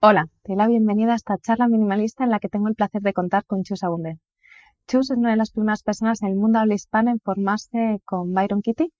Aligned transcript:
Hola, 0.00 0.28
te 0.44 0.54
la 0.54 0.68
bienvenida 0.68 1.10
a 1.10 1.16
esta 1.16 1.38
charla 1.38 1.66
minimalista 1.66 2.22
en 2.22 2.30
la 2.30 2.38
que 2.38 2.48
tengo 2.48 2.68
el 2.68 2.76
placer 2.76 3.02
de 3.02 3.12
contar 3.12 3.44
con 3.44 3.64
Chus 3.64 3.82
Abunde. 3.82 4.20
Chus 4.86 5.10
es 5.10 5.16
una 5.16 5.30
de 5.30 5.36
las 5.36 5.50
primeras 5.50 5.82
personas 5.82 6.22
en 6.22 6.28
el 6.28 6.36
mundo 6.36 6.60
habla 6.60 6.74
hispana 6.74 7.10
en 7.10 7.18
formarse 7.18 8.00
con 8.04 8.32
Byron 8.32 8.62
Kitty 8.62 8.92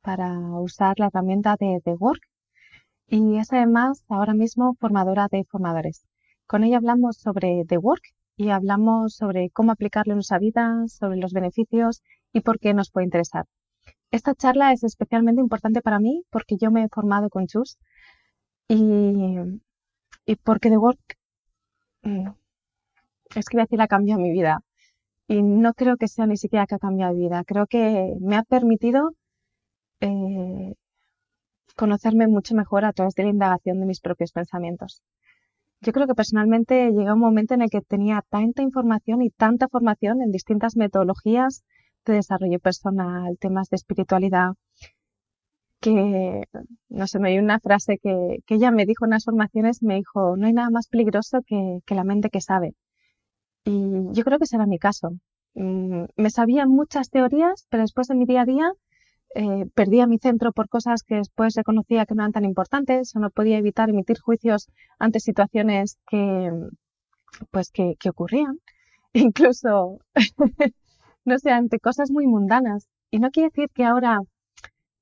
para 0.00 0.38
usar 0.58 0.98
la 0.98 1.08
herramienta 1.08 1.56
de 1.60 1.82
The 1.84 1.92
Work 1.96 2.22
y 3.08 3.36
es 3.36 3.52
además 3.52 4.06
ahora 4.08 4.32
mismo 4.32 4.74
formadora 4.80 5.28
de 5.30 5.44
formadores. 5.44 6.06
Con 6.46 6.64
ella 6.64 6.78
hablamos 6.78 7.18
sobre 7.18 7.64
The 7.68 7.76
Work 7.76 8.04
y 8.38 8.48
hablamos 8.48 9.16
sobre 9.16 9.50
cómo 9.50 9.72
aplicarlo 9.72 10.14
en 10.14 10.16
nuestra 10.16 10.38
vida, 10.38 10.82
sobre 10.86 11.18
los 11.18 11.34
beneficios 11.34 12.00
y 12.32 12.40
por 12.40 12.58
qué 12.58 12.72
nos 12.72 12.90
puede 12.90 13.04
interesar. 13.04 13.44
Esta 14.10 14.34
charla 14.34 14.72
es 14.72 14.82
especialmente 14.82 15.42
importante 15.42 15.82
para 15.82 16.00
mí 16.00 16.22
porque 16.30 16.56
yo 16.56 16.70
me 16.70 16.84
he 16.84 16.88
formado 16.88 17.28
con 17.28 17.46
Chus 17.46 17.76
y 18.66 19.60
y 20.28 20.36
porque 20.36 20.68
The 20.68 20.76
Work 20.76 21.16
mm, 22.02 22.28
es 23.34 23.46
que 23.48 23.56
voy 23.56 23.62
a 23.62 23.64
decir 23.64 23.80
ha 23.80 23.88
cambiado 23.88 24.20
mi 24.20 24.30
vida. 24.30 24.60
Y 25.26 25.42
no 25.42 25.72
creo 25.74 25.96
que 25.96 26.08
sea 26.08 26.26
ni 26.26 26.36
siquiera 26.36 26.66
que 26.66 26.74
ha 26.74 26.78
cambiado 26.78 27.14
mi 27.14 27.22
vida, 27.22 27.44
creo 27.44 27.66
que 27.66 28.14
me 28.20 28.36
ha 28.36 28.42
permitido 28.42 29.12
eh, 30.00 30.74
conocerme 31.76 32.28
mucho 32.28 32.54
mejor 32.54 32.84
a 32.84 32.92
través 32.92 33.14
de 33.14 33.24
la 33.24 33.30
indagación 33.30 33.80
de 33.80 33.86
mis 33.86 34.00
propios 34.00 34.32
pensamientos. 34.32 35.02
Yo 35.80 35.92
creo 35.92 36.06
que 36.06 36.14
personalmente 36.14 36.90
llega 36.92 37.14
un 37.14 37.20
momento 37.20 37.54
en 37.54 37.62
el 37.62 37.70
que 37.70 37.80
tenía 37.80 38.22
tanta 38.28 38.62
información 38.62 39.22
y 39.22 39.30
tanta 39.30 39.68
formación 39.68 40.20
en 40.20 40.30
distintas 40.30 40.76
metodologías 40.76 41.64
de 42.04 42.14
desarrollo 42.14 42.58
personal, 42.58 43.38
temas 43.38 43.70
de 43.70 43.76
espiritualidad, 43.76 44.50
que, 45.80 46.44
no 46.88 47.06
sé, 47.06 47.18
me 47.18 47.30
dio 47.30 47.42
una 47.42 47.60
frase 47.60 47.98
que, 48.02 48.38
que, 48.46 48.54
ella 48.56 48.70
me 48.70 48.86
dijo 48.86 49.04
en 49.04 49.12
las 49.12 49.24
formaciones, 49.24 49.82
me 49.82 49.96
dijo, 49.96 50.36
no 50.36 50.46
hay 50.46 50.52
nada 50.52 50.70
más 50.70 50.88
peligroso 50.88 51.40
que, 51.46 51.80
que 51.86 51.94
la 51.94 52.04
mente 52.04 52.30
que 52.30 52.40
sabe. 52.40 52.74
Y 53.64 53.72
yo 54.12 54.24
creo 54.24 54.38
que 54.38 54.44
ese 54.44 54.56
era 54.56 54.66
mi 54.66 54.78
caso. 54.78 55.10
Mm, 55.54 56.04
me 56.16 56.30
sabía 56.30 56.66
muchas 56.66 57.10
teorías, 57.10 57.66
pero 57.70 57.82
después 57.82 58.08
de 58.08 58.14
mi 58.14 58.26
día 58.26 58.42
a 58.42 58.44
día 58.44 58.72
eh, 59.34 59.66
perdía 59.74 60.06
mi 60.06 60.18
centro 60.18 60.52
por 60.52 60.68
cosas 60.68 61.02
que 61.02 61.16
después 61.16 61.54
reconocía 61.54 62.06
que 62.06 62.14
no 62.14 62.22
eran 62.22 62.32
tan 62.32 62.44
importantes 62.44 63.14
o 63.14 63.20
no 63.20 63.30
podía 63.30 63.58
evitar 63.58 63.90
emitir 63.90 64.18
juicios 64.20 64.68
ante 64.98 65.20
situaciones 65.20 65.98
que, 66.08 66.50
pues 67.50 67.70
que, 67.70 67.94
que 68.00 68.10
ocurrían. 68.10 68.58
Incluso, 69.12 69.98
no 71.24 71.38
sé, 71.38 71.50
ante 71.50 71.78
cosas 71.80 72.10
muy 72.10 72.26
mundanas. 72.26 72.88
Y 73.10 73.20
no 73.20 73.30
quiere 73.30 73.50
decir 73.50 73.70
que 73.74 73.84
ahora 73.84 74.20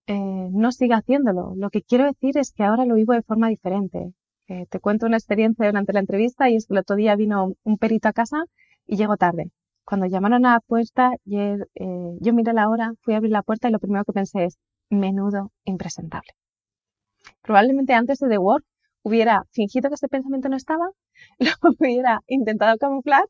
eh, 0.07 0.49
no 0.53 0.73
siga 0.73 0.99
haciéndolo. 0.99 1.55
Lo 1.57 1.71
que 1.71 1.83
quiero 1.83 2.05
decir 2.05 2.39
es 2.39 2.53
que 2.53 2.65
ahora 2.65 2.85
lo 2.85 2.95
vivo 2.95 3.13
de 3.13 3.23
forma 3.23 3.49
diferente. 3.49 4.13
Eh, 4.49 4.67
te 4.71 4.81
cuento 4.81 5.07
una 5.07 5.17
experiencia 5.17 5.67
durante 5.67 5.93
la 5.93 6.01
entrevista 6.01 6.49
y 6.49 6.57
es 6.57 6.67
que 6.67 6.75
el 6.75 6.79
otro 6.79 6.97
día 6.97 7.17
vino 7.17 7.55
un 7.65 7.79
perito 7.79 8.09
a 8.09 8.13
casa 8.13 8.45
y 8.87 8.97
llegó 8.97 9.17
tarde. 9.17 9.51
Cuando 9.85 10.07
llamaron 10.07 10.47
a 10.47 10.55
la 10.55 10.61
puerta, 10.61 11.13
eh, 11.31 11.57
yo 12.21 12.33
miré 12.33 12.53
la 12.53 12.69
hora, 12.69 12.93
fui 13.03 13.15
a 13.15 13.19
abrir 13.19 13.33
la 13.33 13.43
puerta 13.43 13.69
y 13.69 13.73
lo 13.73 13.79
primero 13.79 14.05
que 14.05 14.13
pensé 14.13 14.45
es, 14.45 14.59
menudo 14.91 15.53
impresentable. 15.65 16.31
Probablemente 17.43 17.95
antes 17.95 18.19
de 18.19 18.29
The 18.29 18.39
Work 18.39 18.65
hubiera 19.03 19.45
fingido 19.53 19.89
que 19.89 19.95
ese 19.95 20.09
pensamiento 20.09 20.49
no 20.49 20.57
estaba, 20.57 20.87
lo 21.39 21.51
hubiera 21.79 22.23
intentado 22.27 22.77
camuflar 22.79 23.25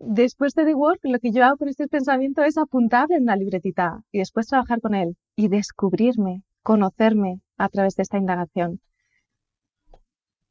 después 0.00 0.54
de 0.54 0.64
The 0.64 0.74
Work, 0.74 1.00
lo 1.04 1.18
que 1.18 1.30
yo 1.30 1.44
hago 1.44 1.58
con 1.58 1.68
este 1.68 1.86
pensamiento 1.86 2.42
es 2.42 2.56
apuntarle 2.58 3.16
en 3.16 3.24
una 3.24 3.36
libretita 3.36 4.02
y 4.10 4.18
después 4.18 4.46
trabajar 4.46 4.80
con 4.80 4.94
él 4.94 5.16
y 5.36 5.48
descubrirme, 5.48 6.42
conocerme 6.62 7.40
a 7.56 7.68
través 7.68 7.96
de 7.96 8.02
esta 8.02 8.18
indagación. 8.18 8.80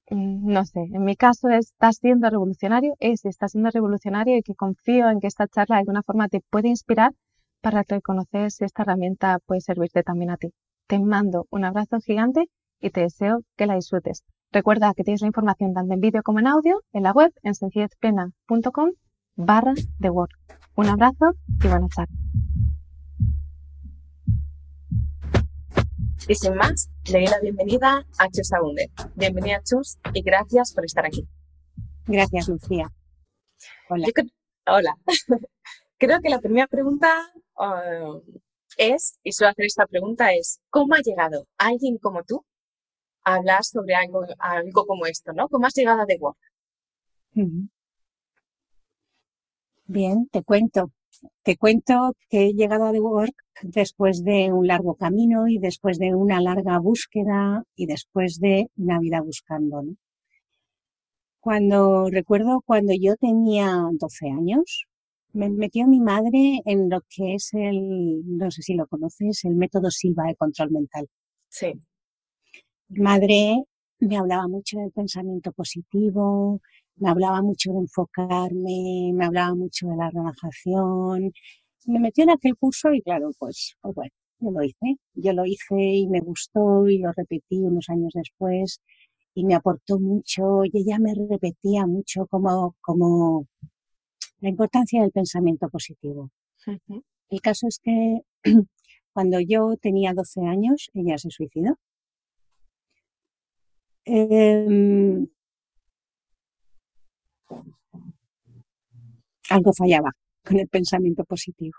Mm, 0.09 0.51
no 0.51 0.65
sé, 0.65 0.81
en 0.81 1.03
mi 1.03 1.15
caso 1.15 1.49
está 1.49 1.91
siendo 1.91 2.29
revolucionario, 2.29 2.95
es, 2.99 3.25
está 3.25 3.47
siendo 3.47 3.69
revolucionario 3.71 4.37
y 4.37 4.43
que 4.43 4.55
confío 4.55 5.09
en 5.09 5.19
que 5.19 5.27
esta 5.27 5.47
charla 5.47 5.75
de 5.75 5.81
alguna 5.81 6.03
forma 6.03 6.27
te 6.29 6.41
puede 6.49 6.69
inspirar 6.69 7.11
para 7.61 7.83
reconocer 7.87 8.51
si 8.51 8.63
esta 8.65 8.83
herramienta 8.83 9.39
puede 9.45 9.61
servirte 9.61 10.03
también 10.03 10.31
a 10.31 10.37
ti. 10.37 10.53
Te 10.87 10.99
mando 10.99 11.47
un 11.51 11.65
abrazo 11.65 11.99
gigante 11.99 12.49
y 12.79 12.89
te 12.91 13.01
deseo 13.01 13.41
que 13.57 13.67
la 13.67 13.75
disfrutes. 13.75 14.23
Recuerda 14.51 14.93
que 14.95 15.03
tienes 15.03 15.21
la 15.21 15.27
información 15.27 15.73
tanto 15.73 15.93
en 15.93 15.99
vídeo 15.99 16.23
como 16.23 16.39
en 16.39 16.47
audio 16.47 16.81
en 16.93 17.03
la 17.03 17.11
web 17.11 17.31
en 17.43 17.53
sencillezplena.com 17.53 18.91
barra 19.39 19.73
de 19.99 20.09
Word. 20.09 20.31
Un 20.75 20.87
abrazo 20.87 21.33
y 21.63 21.67
buenas 21.67 21.89
tardes. 21.95 22.15
Y 26.27 26.35
sin 26.35 26.55
más, 26.55 26.89
le 27.05 27.19
doy 27.19 27.27
la 27.27 27.39
bienvenida 27.39 28.05
a 28.19 28.29
Chus 28.29 28.51
Abunde. 28.53 28.91
Bienvenida 29.15 29.61
Chus 29.63 29.97
y 30.13 30.21
gracias 30.21 30.73
por 30.73 30.85
estar 30.85 31.05
aquí. 31.05 31.27
Gracias, 32.05 32.49
Lucía. 32.49 32.91
Hola. 33.89 34.07
hola. 34.67 34.95
creo 35.97 36.19
que 36.19 36.29
la 36.29 36.39
primera 36.39 36.67
pregunta 36.67 37.31
uh, 37.55 38.21
es, 38.77 39.19
y 39.23 39.31
suelo 39.31 39.51
hacer 39.51 39.65
esta 39.65 39.87
pregunta, 39.87 40.33
es 40.33 40.59
¿cómo 40.69 40.95
ha 40.95 40.99
llegado 40.99 41.47
alguien 41.57 41.97
como 41.97 42.23
tú 42.23 42.45
a 43.23 43.35
hablar 43.35 43.63
sobre 43.63 43.95
algo, 43.95 44.25
algo 44.37 44.85
como 44.85 45.05
esto, 45.05 45.31
¿no? 45.31 45.47
¿Cómo 45.47 45.65
has 45.65 45.73
llegado 45.73 46.01
a 46.01 46.05
The 46.05 46.17
Work? 46.19 46.37
Bien, 49.91 50.27
te 50.31 50.43
cuento. 50.43 50.91
Te 51.41 51.57
cuento 51.57 52.13
que 52.29 52.45
he 52.45 52.53
llegado 52.53 52.85
a 52.85 52.91
The 52.91 52.99
Work 52.99 53.33
después 53.63 54.23
de 54.23 54.53
un 54.53 54.67
largo 54.67 54.93
camino 54.93 55.47
y 55.47 55.57
después 55.57 55.97
de 55.97 56.13
una 56.13 56.39
larga 56.41 56.77
búsqueda 56.77 57.63
y 57.75 57.87
después 57.87 58.39
de 58.39 58.67
una 58.77 58.99
vida 58.99 59.19
buscando. 59.21 59.83
Cuando 61.39 62.07
recuerdo 62.11 62.61
cuando 62.63 62.93
yo 62.93 63.15
tenía 63.15 63.81
12 63.93 64.29
años, 64.29 64.85
me 65.33 65.49
metió 65.49 65.87
mi 65.87 66.01
madre 66.01 66.61
en 66.65 66.87
lo 66.87 67.01
que 67.09 67.33
es 67.33 67.49
el, 67.53 68.21
no 68.37 68.51
sé 68.51 68.61
si 68.61 68.75
lo 68.75 68.85
conoces, 68.85 69.43
el 69.43 69.55
método 69.55 69.89
Silva 69.89 70.25
de 70.27 70.35
control 70.35 70.69
mental. 70.69 71.07
Sí. 71.47 71.73
Mi 72.89 72.99
madre 73.01 73.63
me 73.99 74.17
hablaba 74.17 74.47
mucho 74.47 74.77
del 74.77 74.91
pensamiento 74.91 75.51
positivo, 75.51 76.61
me 76.99 77.09
hablaba 77.09 77.41
mucho 77.41 77.71
de 77.71 77.79
enfocarme, 77.79 79.11
me 79.13 79.25
hablaba 79.25 79.55
mucho 79.55 79.87
de 79.87 79.95
la 79.95 80.09
relajación. 80.09 81.31
Me 81.85 81.99
metió 81.99 82.23
en 82.23 82.31
aquel 82.31 82.55
curso 82.57 82.93
y 82.93 83.01
claro, 83.01 83.31
pues, 83.39 83.75
pues 83.81 83.95
bueno, 83.95 84.11
yo 84.39 84.51
lo 84.51 84.63
hice. 84.63 84.97
Yo 85.13 85.33
lo 85.33 85.45
hice 85.45 85.75
y 85.75 86.07
me 86.07 86.21
gustó 86.21 86.87
y 86.87 86.99
lo 86.99 87.11
repetí 87.13 87.59
unos 87.59 87.89
años 87.89 88.11
después 88.13 88.81
y 89.33 89.45
me 89.45 89.55
aportó 89.55 89.99
mucho 89.99 90.65
y 90.65 90.71
ella 90.73 90.99
me 90.99 91.13
repetía 91.15 91.85
mucho 91.85 92.27
como, 92.27 92.75
como 92.81 93.47
la 94.41 94.49
importancia 94.49 95.01
del 95.01 95.11
pensamiento 95.11 95.69
positivo. 95.69 96.31
El 97.29 97.41
caso 97.41 97.67
es 97.67 97.79
que 97.79 98.21
cuando 99.13 99.39
yo 99.39 99.75
tenía 99.81 100.13
12 100.13 100.41
años, 100.41 100.89
ella 100.93 101.17
se 101.17 101.29
suicidó. 101.29 101.77
Eh, 104.05 105.27
algo 109.49 109.73
fallaba 109.73 110.11
con 110.43 110.59
el 110.59 110.67
pensamiento 110.67 111.23
positivo. 111.25 111.77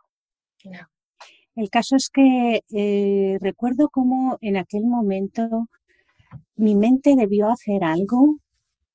El 1.56 1.70
caso 1.70 1.96
es 1.96 2.10
que 2.10 2.60
eh, 2.70 3.38
recuerdo 3.40 3.88
cómo 3.88 4.38
en 4.40 4.56
aquel 4.56 4.84
momento 4.84 5.68
mi 6.56 6.74
mente 6.74 7.16
debió 7.16 7.50
hacer 7.50 7.84
algo 7.84 8.36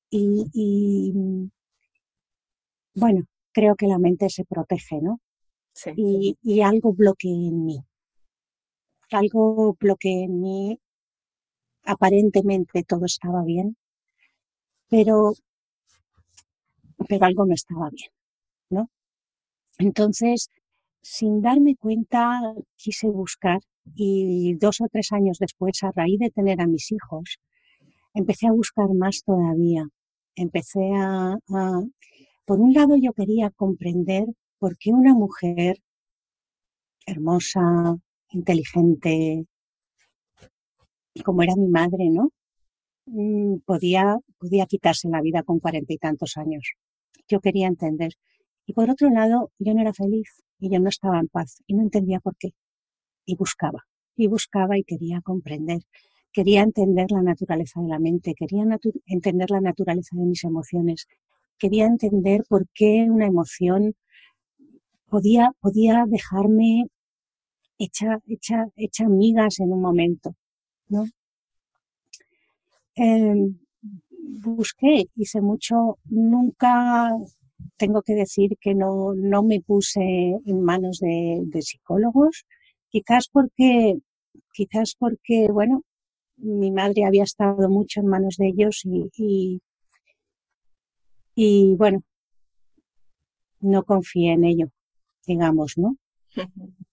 y, 0.08 1.12
bueno, 2.94 3.24
creo 3.52 3.74
que 3.74 3.86
la 3.86 3.98
mente 3.98 4.30
se 4.30 4.44
protege, 4.44 5.00
¿no? 5.02 5.20
Sí. 5.74 5.90
Y, 5.96 6.38
y 6.42 6.62
algo 6.62 6.94
bloqueé 6.94 7.48
en 7.48 7.66
mí. 7.66 7.78
Algo 9.10 9.76
bloqueé 9.78 10.24
en 10.24 10.40
mí. 10.40 10.80
Aparentemente 11.84 12.82
todo 12.82 13.04
estaba 13.04 13.44
bien, 13.44 13.76
pero 14.88 15.34
pero 17.08 17.26
algo 17.26 17.46
no 17.46 17.54
estaba 17.54 17.90
bien, 17.90 18.10
¿no? 18.70 18.90
Entonces, 19.78 20.50
sin 21.02 21.40
darme 21.42 21.76
cuenta, 21.76 22.40
quise 22.76 23.08
buscar 23.08 23.60
y 23.94 24.54
dos 24.54 24.80
o 24.80 24.86
tres 24.90 25.12
años 25.12 25.38
después, 25.38 25.82
a 25.82 25.92
raíz 25.92 26.18
de 26.18 26.30
tener 26.30 26.60
a 26.60 26.66
mis 26.66 26.90
hijos, 26.92 27.38
empecé 28.14 28.48
a 28.48 28.52
buscar 28.52 28.88
más 28.94 29.22
todavía. 29.24 29.86
Empecé 30.34 30.92
a, 30.94 31.34
a 31.34 31.82
por 32.44 32.60
un 32.60 32.72
lado 32.74 32.96
yo 32.96 33.12
quería 33.12 33.50
comprender 33.50 34.26
por 34.58 34.76
qué 34.78 34.90
una 34.92 35.14
mujer 35.14 35.78
hermosa, 37.06 37.96
inteligente, 38.30 39.46
como 41.24 41.42
era 41.42 41.54
mi 41.56 41.68
madre, 41.68 42.10
¿no? 42.10 42.30
Mm, 43.06 43.58
podía, 43.64 44.18
podía 44.38 44.66
quitarse 44.66 45.08
la 45.08 45.20
vida 45.22 45.42
con 45.42 45.60
cuarenta 45.60 45.92
y 45.92 45.98
tantos 45.98 46.36
años 46.36 46.64
yo 47.28 47.40
quería 47.40 47.68
entender. 47.68 48.12
Y 48.66 48.72
por 48.72 48.90
otro 48.90 49.10
lado, 49.10 49.50
yo 49.58 49.74
no 49.74 49.80
era 49.80 49.92
feliz 49.92 50.42
y 50.58 50.70
yo 50.70 50.80
no 50.80 50.88
estaba 50.88 51.18
en 51.20 51.28
paz 51.28 51.62
y 51.66 51.74
no 51.74 51.82
entendía 51.82 52.20
por 52.20 52.36
qué. 52.36 52.50
Y 53.24 53.36
buscaba, 53.36 53.86
y 54.16 54.26
buscaba 54.28 54.78
y 54.78 54.84
quería 54.84 55.20
comprender 55.22 55.82
quería 56.36 56.60
entender 56.60 57.10
la 57.10 57.22
naturaleza 57.22 57.80
de 57.80 57.88
la 57.88 57.98
mente, 57.98 58.34
quería 58.34 58.62
entender 59.06 59.50
la 59.50 59.62
naturaleza 59.62 60.14
de 60.16 60.26
mis 60.26 60.44
emociones, 60.44 61.08
quería 61.58 61.86
entender 61.86 62.44
por 62.46 62.66
qué 62.74 63.06
una 63.08 63.24
emoción 63.24 63.94
podía, 65.08 65.52
podía 65.60 66.04
dejarme 66.06 66.88
hecha, 67.78 68.18
hecha, 68.28 68.66
hecha 68.76 69.08
migas 69.08 69.60
en 69.60 69.72
un 69.72 69.80
momento, 69.80 70.34
¿no? 70.88 71.06
Em, 72.96 73.58
busqué, 74.26 75.06
hice 75.16 75.40
mucho, 75.40 75.98
nunca 76.04 77.10
tengo 77.76 78.02
que 78.02 78.14
decir 78.14 78.56
que 78.60 78.74
no, 78.74 79.14
no 79.14 79.42
me 79.42 79.60
puse 79.60 80.00
en 80.44 80.62
manos 80.62 80.98
de, 81.00 81.42
de 81.44 81.62
psicólogos, 81.62 82.44
quizás 82.88 83.28
porque, 83.28 83.98
quizás 84.52 84.94
porque, 84.98 85.48
bueno, 85.50 85.82
mi 86.36 86.70
madre 86.70 87.04
había 87.04 87.24
estado 87.24 87.68
mucho 87.68 88.00
en 88.00 88.06
manos 88.08 88.36
de 88.36 88.48
ellos 88.48 88.82
y, 88.84 89.10
y, 89.16 89.60
y 91.34 91.76
bueno, 91.76 92.02
no 93.60 93.84
confié 93.84 94.32
en 94.32 94.44
ello, 94.44 94.68
digamos, 95.26 95.78
¿no? 95.78 95.96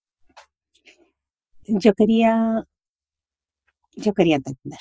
Yo 1.66 1.94
quería, 1.94 2.66
yo 3.96 4.14
quería 4.14 4.36
entender, 4.36 4.80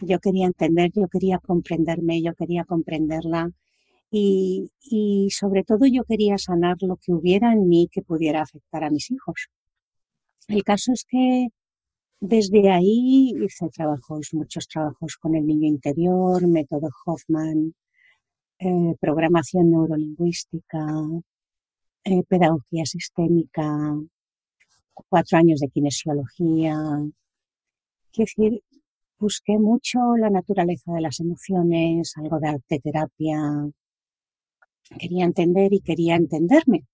yo 0.00 0.18
quería 0.20 0.46
entender, 0.46 0.90
yo 0.94 1.08
quería 1.08 1.38
comprenderme, 1.38 2.22
yo 2.22 2.34
quería 2.34 2.64
comprenderla 2.64 3.50
y, 4.10 4.70
y 4.82 5.30
sobre 5.30 5.64
todo 5.64 5.86
yo 5.86 6.04
quería 6.04 6.38
sanar 6.38 6.76
lo 6.80 6.96
que 6.96 7.12
hubiera 7.12 7.52
en 7.52 7.68
mí 7.68 7.88
que 7.90 8.02
pudiera 8.02 8.42
afectar 8.42 8.84
a 8.84 8.90
mis 8.90 9.10
hijos. 9.10 9.48
El 10.48 10.64
caso 10.64 10.92
es 10.92 11.04
que 11.04 11.48
desde 12.20 12.70
ahí 12.70 13.32
hice 13.40 13.68
trabajos, 13.68 14.30
muchos 14.32 14.66
trabajos 14.66 15.16
con 15.16 15.34
el 15.36 15.46
niño 15.46 15.68
interior, 15.68 16.46
método 16.48 16.88
Hoffman, 17.04 17.74
eh, 18.58 18.94
programación 19.00 19.70
neurolingüística, 19.70 20.84
eh, 22.04 22.22
pedagogía 22.24 22.84
sistémica, 22.86 23.94
cuatro 25.08 25.38
años 25.38 25.60
de 25.60 25.68
kinesiología. 25.68 26.76
Quiero 28.12 28.30
decir, 28.34 28.62
busqué 29.18 29.58
mucho 29.58 30.16
la 30.16 30.30
naturaleza 30.30 30.92
de 30.92 31.00
las 31.00 31.20
emociones, 31.20 32.14
algo 32.16 32.38
de 32.40 32.48
arte 32.48 32.80
terapia. 32.80 33.38
Quería 34.98 35.24
entender 35.24 35.72
y 35.72 35.80
quería 35.80 36.16
entenderme 36.16 36.86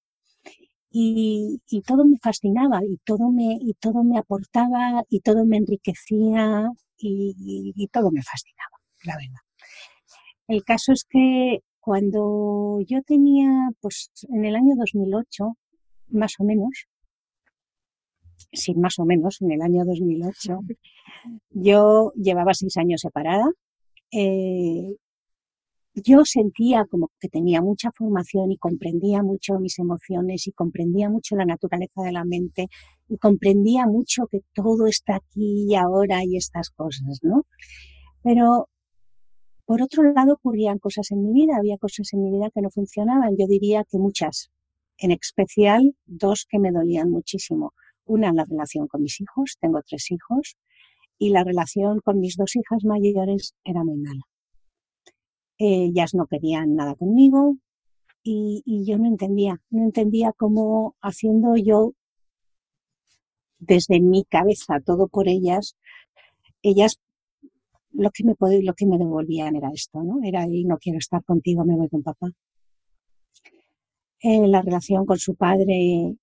y, 0.97 1.82
todo 1.87 2.05
me 2.05 2.17
fascinaba 2.19 2.81
y 2.85 2.99
todo 3.05 3.31
me, 3.31 3.59
y 3.61 3.75
todo 3.75 4.05
me 4.05 4.19
aportaba 4.19 5.05
y 5.11 5.21
todo 5.21 5.44
me 5.44 5.56
enriquecía 5.56 6.71
y, 6.97 7.73
y, 7.75 7.88
todo 7.88 8.12
me 8.12 8.23
fascinaba, 8.23 8.79
la 9.03 9.17
verdad. 9.17 9.41
El 10.47 10.62
caso 10.62 10.93
es 10.93 11.05
que 11.05 11.61
cuando 11.81 12.79
yo 12.87 13.03
tenía, 13.03 13.70
pues 13.81 14.11
en 14.29 14.44
el 14.44 14.55
año 14.55 14.77
2008, 14.77 15.56
más 16.11 16.35
o 16.38 16.44
menos, 16.44 16.87
sí, 18.53 18.75
más 18.75 18.99
o 18.99 19.05
menos, 19.05 19.41
en 19.43 19.53
el 19.53 19.63
año 19.63 19.85
2008, 19.85 20.59
yo 21.51 22.13
llevaba 22.17 22.55
seis 22.55 22.77
años 22.77 23.01
separada. 23.01 23.47
Eh, 24.11 24.97
yo 25.95 26.25
sentía 26.25 26.85
como 26.91 27.11
que 27.21 27.29
tenía 27.29 27.63
mucha 27.63 27.91
formación 27.93 28.51
y 28.51 28.59
comprendía 28.59 29.23
mucho 29.23 29.61
mis 29.61 29.79
emociones 29.79 30.47
y 30.49 30.53
comprendía 30.53 31.09
mucho 31.09 31.37
la 31.37 31.45
naturaleza 31.45 32.03
de 32.03 32.13
la 32.13 32.25
mente 32.25 32.69
y 33.09 33.17
comprendía 33.19 33.87
mucho 33.87 34.27
que 34.27 34.41
todo 34.55 34.87
está 34.87 35.17
aquí 35.17 35.67
y 35.69 35.75
ahora 35.77 36.25
y 36.25 36.37
estas 36.37 36.71
cosas, 36.71 37.21
¿no? 37.23 37.47
Pero 38.23 38.69
por 39.67 39.83
otro 39.83 40.03
lado 40.13 40.35
ocurrían 40.35 40.79
cosas 40.79 41.11
en 41.13 41.23
mi 41.23 41.33
vida, 41.33 41.57
había 41.57 41.79
cosas 41.79 42.13
en 42.13 42.23
mi 42.23 42.31
vida 42.33 42.51
que 42.53 42.61
no 42.61 42.71
funcionaban, 42.71 43.37
yo 43.39 43.47
diría 43.47 43.85
que 43.89 43.99
muchas, 43.99 44.51
en 44.99 45.13
especial 45.13 45.95
dos 46.07 46.47
que 46.49 46.59
me 46.59 46.73
dolían 46.73 47.11
muchísimo. 47.11 47.73
Una, 48.06 48.33
la 48.33 48.45
relación 48.45 48.87
con 48.89 49.03
mis 49.03 49.21
hijos, 49.21 49.56
tengo 49.61 49.81
tres 49.83 50.11
hijos, 50.11 50.56
y 51.19 51.31
la 51.31 51.45
relación 51.45 52.01
con 52.01 52.21
mis 52.21 52.37
dos 52.37 52.56
hijas 52.56 52.85
mayores 52.85 53.55
era 53.65 53.85
muy 53.85 53.97
mala 53.99 54.23
ellas 55.59 56.15
no 56.15 56.27
querían 56.27 56.75
nada 56.75 56.95
conmigo 56.95 57.56
y, 58.23 58.62
yo 58.87 58.99
no 58.99 59.06
entendía, 59.06 59.61
no 59.71 59.85
entendía 59.85 60.33
cómo 60.33 60.97
haciendo 61.03 61.56
yo 61.56 61.93
desde 63.59 64.01
mi 64.01 64.25
cabeza 64.25 64.81
todo 64.81 65.09
por 65.09 65.29
ellas, 65.29 65.77
ellas 66.62 67.01
lo 67.93 68.11
que 68.11 68.25
me 68.25 68.35
lo 68.62 68.75
que 68.75 68.87
me 68.87 68.99
devolvían 68.99 69.56
era 69.56 69.71
esto, 69.73 70.03
¿no? 70.03 70.21
Era 70.25 70.47
y 70.49 70.65
no 70.65 70.79
quiero 70.79 70.99
estar 70.99 71.23
contigo, 71.25 71.65
me 71.65 71.77
voy 71.77 71.89
con 71.89 72.03
papá. 72.03 72.29
Eh, 74.21 74.49
la 74.49 74.62
relación 74.62 75.05
con 75.05 75.19
su 75.19 75.35
padre 75.35 76.17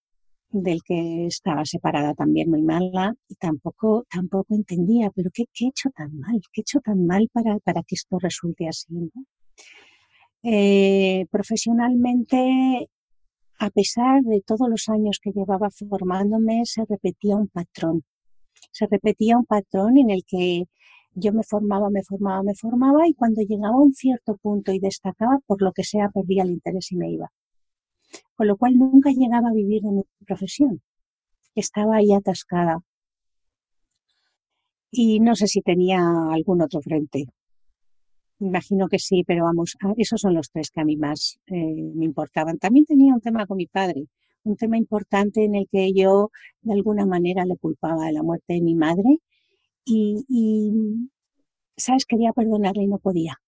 del 0.51 0.81
que 0.83 1.27
estaba 1.27 1.65
separada 1.65 2.13
también 2.13 2.49
muy 2.49 2.61
mala 2.61 3.13
y 3.27 3.35
tampoco, 3.35 4.05
tampoco 4.09 4.55
entendía, 4.55 5.09
pero 5.15 5.29
¿qué, 5.33 5.43
he 5.43 5.67
hecho 5.67 5.89
tan 5.91 6.17
mal? 6.19 6.41
¿Qué 6.51 6.61
he 6.61 6.63
hecho 6.63 6.79
tan 6.81 7.05
mal 7.05 7.29
para, 7.33 7.59
para 7.59 7.83
que 7.83 7.95
esto 7.95 8.17
resulte 8.19 8.67
así? 8.67 8.87
Eh, 10.43 11.25
profesionalmente, 11.31 12.89
a 13.59 13.69
pesar 13.69 14.21
de 14.23 14.41
todos 14.41 14.69
los 14.69 14.89
años 14.89 15.19
que 15.21 15.31
llevaba 15.31 15.69
formándome, 15.69 16.61
se 16.65 16.83
repetía 16.85 17.35
un 17.35 17.47
patrón. 17.47 18.03
Se 18.71 18.87
repetía 18.87 19.37
un 19.37 19.45
patrón 19.45 19.97
en 19.97 20.09
el 20.11 20.23
que 20.25 20.65
yo 21.13 21.33
me 21.33 21.43
formaba, 21.43 21.89
me 21.89 22.03
formaba, 22.03 22.43
me 22.43 22.55
formaba 22.55 23.07
y 23.07 23.13
cuando 23.13 23.41
llegaba 23.41 23.75
a 23.75 23.81
un 23.81 23.93
cierto 23.93 24.37
punto 24.37 24.71
y 24.71 24.79
destacaba, 24.79 25.39
por 25.45 25.61
lo 25.61 25.71
que 25.73 25.83
sea, 25.83 26.09
perdía 26.09 26.43
el 26.43 26.51
interés 26.51 26.91
y 26.91 26.95
me 26.97 27.11
iba 27.11 27.31
con 28.35 28.47
lo 28.47 28.57
cual 28.57 28.77
nunca 28.77 29.11
llegaba 29.11 29.49
a 29.49 29.53
vivir 29.53 29.81
de 29.81 29.91
mi 29.91 30.03
profesión. 30.25 30.81
Estaba 31.55 31.97
ahí 31.97 32.13
atascada. 32.13 32.79
Y 34.91 35.19
no 35.19 35.35
sé 35.35 35.47
si 35.47 35.61
tenía 35.61 35.99
algún 36.31 36.61
otro 36.61 36.81
frente. 36.81 37.27
Imagino 38.39 38.87
que 38.87 38.99
sí, 38.99 39.23
pero 39.25 39.45
vamos, 39.45 39.77
ah, 39.83 39.93
esos 39.97 40.21
son 40.21 40.33
los 40.33 40.49
tres 40.49 40.71
que 40.71 40.81
a 40.81 40.85
mí 40.85 40.97
más 40.97 41.39
eh, 41.47 41.91
me 41.95 42.05
importaban. 42.05 42.57
También 42.57 42.85
tenía 42.85 43.13
un 43.13 43.21
tema 43.21 43.45
con 43.45 43.57
mi 43.57 43.67
padre, 43.67 44.07
un 44.43 44.55
tema 44.57 44.77
importante 44.77 45.45
en 45.45 45.55
el 45.55 45.67
que 45.71 45.93
yo 45.93 46.31
de 46.61 46.73
alguna 46.73 47.05
manera 47.05 47.45
le 47.45 47.57
culpaba 47.57 48.05
de 48.07 48.13
la 48.13 48.23
muerte 48.23 48.53
de 48.53 48.61
mi 48.61 48.75
madre 48.75 49.19
y, 49.85 50.25
y 50.27 50.71
¿sabes? 51.77 52.05
Quería 52.05 52.33
perdonarle 52.33 52.83
y 52.83 52.87
no 52.87 52.97
podía. 52.97 53.39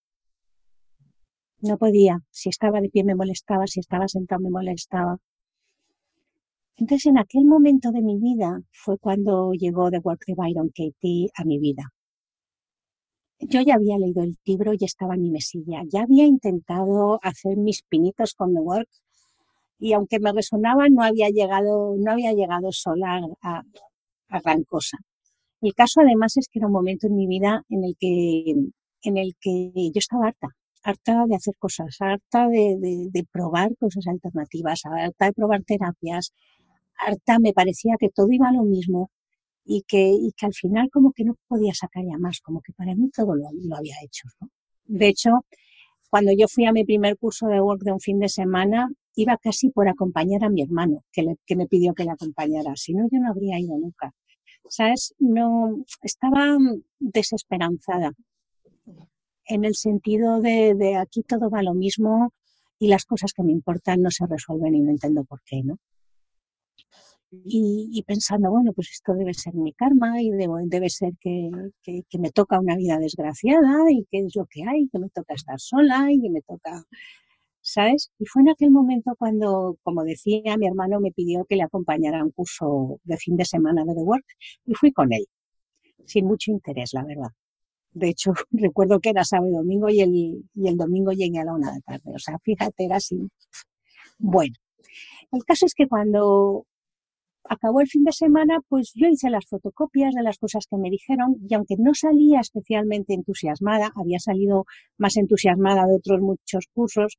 No 1.63 1.77
podía. 1.77 2.19
Si 2.29 2.49
estaba 2.49 2.81
de 2.81 2.89
pie 2.89 3.05
me 3.05 3.15
molestaba, 3.15 3.67
si 3.67 3.79
estaba 3.79 4.09
sentado 4.09 4.41
me 4.41 4.49
molestaba. 4.49 5.17
Entonces, 6.75 7.05
en 7.05 7.17
aquel 7.17 7.45
momento 7.45 7.91
de 7.91 8.01
mi 8.01 8.19
vida 8.19 8.61
fue 8.71 8.97
cuando 8.97 9.53
llegó 9.53 9.89
The 9.89 9.99
Work 9.99 10.25
de 10.27 10.35
Byron 10.35 10.69
Katie 10.69 11.29
a 11.33 11.45
mi 11.45 11.59
vida. 11.59 11.83
Yo 13.39 13.61
ya 13.61 13.75
había 13.75 13.97
leído 13.97 14.23
el 14.23 14.35
libro 14.43 14.73
y 14.73 14.83
estaba 14.83 15.15
en 15.15 15.21
mi 15.21 15.31
mesilla. 15.31 15.83
Ya 15.87 16.01
había 16.01 16.25
intentado 16.25 17.17
hacer 17.23 17.55
mis 17.55 17.81
pinitos 17.83 18.33
con 18.33 18.53
The 18.53 18.59
Work 18.59 18.89
y 19.79 19.93
aunque 19.93 20.19
me 20.19 20.33
resonaba, 20.33 20.89
no 20.89 21.01
había 21.01 21.29
llegado, 21.29 21.95
no 21.97 22.11
había 22.11 22.33
llegado 22.33 22.73
sola 22.73 23.21
a, 23.41 23.63
a 24.27 24.41
gran 24.41 24.63
cosa. 24.63 24.97
El 25.61 25.73
caso 25.73 26.01
además 26.01 26.35
es 26.35 26.49
que 26.49 26.59
era 26.59 26.67
un 26.67 26.73
momento 26.73 27.07
en 27.07 27.15
mi 27.15 27.25
vida 27.25 27.63
en 27.69 27.85
el 27.85 27.95
que, 27.97 28.53
en 29.03 29.17
el 29.17 29.35
que 29.39 29.71
yo 29.75 29.99
estaba 29.99 30.27
harta 30.27 30.49
harta 30.83 31.25
de 31.27 31.35
hacer 31.35 31.55
cosas, 31.57 31.95
harta 31.99 32.47
de, 32.47 33.25
probar 33.31 33.75
cosas 33.77 34.05
alternativas, 34.07 34.81
harta 34.85 35.25
de 35.25 35.33
probar 35.33 35.63
terapias, 35.63 36.33
harta 36.97 37.39
me 37.39 37.53
parecía 37.53 37.95
que 37.99 38.09
todo 38.09 38.27
iba 38.31 38.49
a 38.49 38.53
lo 38.53 38.63
mismo 38.63 39.09
y 39.65 39.83
que, 39.87 40.13
al 40.41 40.53
final 40.53 40.89
como 40.91 41.13
que 41.13 41.23
no 41.23 41.35
podía 41.47 41.73
sacar 41.73 42.03
ya 42.03 42.17
más, 42.17 42.41
como 42.41 42.61
que 42.61 42.73
para 42.73 42.95
mí 42.95 43.09
todo 43.09 43.35
lo, 43.35 43.47
había 43.75 43.95
hecho. 44.03 44.27
De 44.85 45.07
hecho, 45.07 45.29
cuando 46.09 46.31
yo 46.37 46.47
fui 46.47 46.65
a 46.65 46.73
mi 46.73 46.83
primer 46.83 47.17
curso 47.17 47.47
de 47.47 47.61
work 47.61 47.81
de 47.83 47.93
un 47.93 48.01
fin 48.01 48.19
de 48.19 48.29
semana, 48.29 48.89
iba 49.15 49.37
casi 49.37 49.69
por 49.69 49.87
acompañar 49.87 50.43
a 50.43 50.49
mi 50.49 50.61
hermano, 50.61 51.03
que, 51.11 51.23
que 51.45 51.55
me 51.55 51.67
pidió 51.67 51.93
que 51.93 52.03
le 52.03 52.11
acompañara. 52.11 52.75
Si 52.75 52.93
no, 52.93 53.07
yo 53.09 53.19
no 53.19 53.29
habría 53.29 53.59
ido 53.59 53.77
nunca. 53.77 54.11
¿Sabes? 54.67 55.13
No, 55.19 55.83
estaba 56.01 56.57
desesperanzada 56.99 58.11
en 59.47 59.65
el 59.65 59.75
sentido 59.75 60.41
de, 60.41 60.97
aquí 60.97 61.23
todo 61.23 61.49
va 61.49 61.63
lo 61.63 61.73
mismo 61.73 62.33
y 62.79 62.87
las 62.87 63.05
cosas 63.05 63.33
que 63.33 63.43
me 63.43 63.51
importan 63.51 64.01
no 64.01 64.11
se 64.11 64.25
resuelven 64.27 64.75
y 64.75 64.81
no 64.81 64.91
entiendo 64.91 65.23
por 65.23 65.41
qué, 65.45 65.63
¿no? 65.63 65.77
Y, 67.31 68.03
pensando, 68.05 68.51
bueno, 68.51 68.73
pues 68.73 68.91
esto 68.91 69.13
debe 69.15 69.33
ser 69.33 69.55
mi 69.55 69.73
karma 69.73 70.21
y 70.21 70.29
debe 70.29 70.89
ser 70.89 71.13
que, 71.19 71.49
que, 71.81 72.03
que, 72.07 72.19
me 72.19 72.29
toca 72.29 72.59
una 72.59 72.75
vida 72.75 72.99
desgraciada 72.99 73.91
y 73.91 74.05
que 74.11 74.19
es 74.19 74.35
lo 74.35 74.45
que 74.45 74.63
hay, 74.67 74.87
que 74.89 74.99
me 74.99 75.09
toca 75.09 75.33
estar 75.33 75.59
sola 75.59 76.11
y 76.11 76.21
que 76.21 76.29
me 76.29 76.41
toca, 76.41 76.83
¿sabes? 77.61 78.11
Y 78.19 78.25
fue 78.27 78.43
en 78.43 78.49
aquel 78.49 78.69
momento 78.71 79.15
cuando, 79.17 79.77
como 79.83 80.03
decía, 80.03 80.57
mi 80.57 80.67
hermano 80.67 80.99
me 80.99 81.11
pidió 81.11 81.45
que 81.45 81.55
le 81.55 81.63
acompañara 81.63 82.19
a 82.19 82.23
un 82.23 82.31
curso 82.31 82.99
de 83.03 83.17
fin 83.17 83.35
de 83.37 83.45
semana 83.45 83.83
de 83.83 83.95
The 83.95 84.01
Work 84.01 84.25
y 84.65 84.75
fui 84.75 84.91
con 84.91 85.11
él. 85.13 85.25
sin 86.05 86.25
mucho 86.25 86.51
interés, 86.51 86.93
la 86.93 87.03
verdad. 87.05 87.31
De 87.93 88.09
hecho, 88.09 88.33
recuerdo 88.51 88.99
que 88.99 89.09
era 89.09 89.23
sábado 89.23 89.49
y 89.51 89.55
domingo 89.55 89.89
y 89.89 90.01
el, 90.01 90.13
y 90.55 90.67
el 90.67 90.77
domingo 90.77 91.11
llegué 91.11 91.39
a 91.39 91.45
la 91.45 91.53
una 91.53 91.71
de 91.71 91.77
la 91.77 91.81
tarde. 91.81 92.15
O 92.15 92.19
sea, 92.19 92.37
fíjate, 92.39 92.85
era 92.85 92.97
así. 92.97 93.17
Bueno, 94.19 94.55
el 95.31 95.43
caso 95.45 95.65
es 95.65 95.73
que 95.73 95.87
cuando 95.87 96.65
acabó 97.45 97.81
el 97.81 97.87
fin 97.87 98.03
de 98.03 98.11
semana, 98.11 98.59
pues 98.69 98.91
yo 98.95 99.07
hice 99.07 99.29
las 99.29 99.45
fotocopias 99.47 100.13
de 100.13 100.23
las 100.23 100.37
cosas 100.37 100.65
que 100.69 100.77
me 100.77 100.89
dijeron 100.89 101.37
y 101.49 101.53
aunque 101.55 101.75
no 101.77 101.93
salía 101.93 102.39
especialmente 102.39 103.13
entusiasmada, 103.13 103.91
había 103.95 104.19
salido 104.19 104.65
más 104.97 105.17
entusiasmada 105.17 105.85
de 105.85 105.95
otros 105.95 106.21
muchos 106.21 106.67
cursos, 106.73 107.17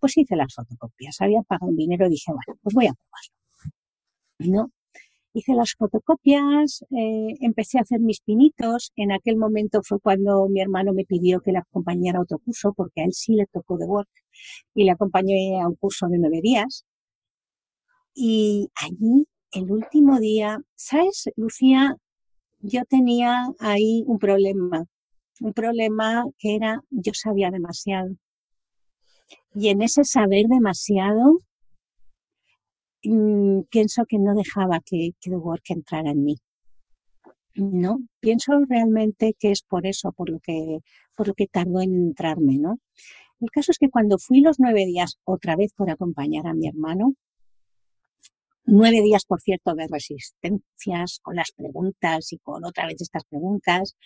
pues 0.00 0.16
hice 0.16 0.36
las 0.36 0.54
fotocopias. 0.54 1.20
Había 1.20 1.42
pagado 1.42 1.70
un 1.70 1.76
dinero 1.76 2.06
y 2.06 2.10
dije, 2.10 2.32
bueno, 2.32 2.58
pues 2.62 2.74
voy 2.74 2.86
a 2.86 2.94
probarlo. 2.94 3.40
¿No? 4.38 4.70
Hice 5.32 5.54
las 5.54 5.74
fotocopias, 5.78 6.84
eh, 6.90 7.36
empecé 7.40 7.78
a 7.78 7.82
hacer 7.82 8.00
mis 8.00 8.20
pinitos. 8.20 8.92
En 8.96 9.12
aquel 9.12 9.36
momento 9.36 9.80
fue 9.84 10.00
cuando 10.00 10.48
mi 10.48 10.60
hermano 10.60 10.92
me 10.92 11.04
pidió 11.04 11.40
que 11.40 11.52
le 11.52 11.58
acompañara 11.58 12.18
a 12.18 12.22
otro 12.22 12.38
curso, 12.38 12.72
porque 12.76 13.02
a 13.02 13.04
él 13.04 13.12
sí 13.12 13.34
le 13.34 13.46
tocó 13.46 13.78
de 13.78 13.86
work, 13.86 14.08
y 14.74 14.84
le 14.84 14.90
acompañé 14.90 15.60
a 15.60 15.68
un 15.68 15.76
curso 15.76 16.08
de 16.08 16.18
nueve 16.18 16.40
días. 16.42 16.84
Y 18.14 18.70
allí, 18.74 19.26
el 19.52 19.70
último 19.70 20.18
día, 20.18 20.58
¿sabes, 20.74 21.30
Lucía? 21.36 21.96
Yo 22.60 22.84
tenía 22.84 23.46
ahí 23.60 24.02
un 24.06 24.18
problema, 24.18 24.84
un 25.40 25.52
problema 25.52 26.24
que 26.38 26.56
era, 26.56 26.82
yo 26.90 27.12
sabía 27.14 27.50
demasiado. 27.50 28.16
Y 29.54 29.68
en 29.68 29.82
ese 29.82 30.04
saber 30.04 30.46
demasiado, 30.48 31.38
mm, 33.04 33.62
pienso 33.70 34.04
que 34.06 34.18
no 34.18 34.34
dejaba 34.34 34.80
que, 34.84 35.12
que 35.20 35.30
The 35.30 35.36
Work 35.36 35.64
entrara 35.70 36.10
en 36.10 36.24
mí. 36.24 36.36
No, 37.54 37.98
pienso 38.20 38.52
realmente 38.68 39.34
que 39.38 39.50
es 39.50 39.62
por 39.62 39.86
eso, 39.86 40.12
por 40.12 40.30
lo 40.30 40.38
que, 40.40 40.78
por 41.16 41.28
lo 41.28 41.34
que 41.34 41.46
tardó 41.46 41.80
en 41.80 41.94
entrarme, 41.94 42.58
¿no? 42.58 42.78
El 43.40 43.50
caso 43.50 43.72
es 43.72 43.78
que 43.78 43.90
cuando 43.90 44.18
fui 44.18 44.40
los 44.40 44.60
nueve 44.60 44.86
días 44.86 45.18
otra 45.24 45.56
vez 45.56 45.72
por 45.74 45.90
acompañar 45.90 46.46
a 46.46 46.54
mi 46.54 46.68
hermano, 46.68 47.14
nueve 48.64 49.02
días, 49.02 49.24
por 49.24 49.40
cierto, 49.40 49.74
de 49.74 49.88
resistencias 49.88 51.20
con 51.22 51.36
las 51.36 51.52
preguntas 51.52 52.32
y 52.32 52.38
con 52.38 52.64
otra 52.64 52.86
vez 52.86 53.00
estas 53.00 53.24
preguntas, 53.24 53.96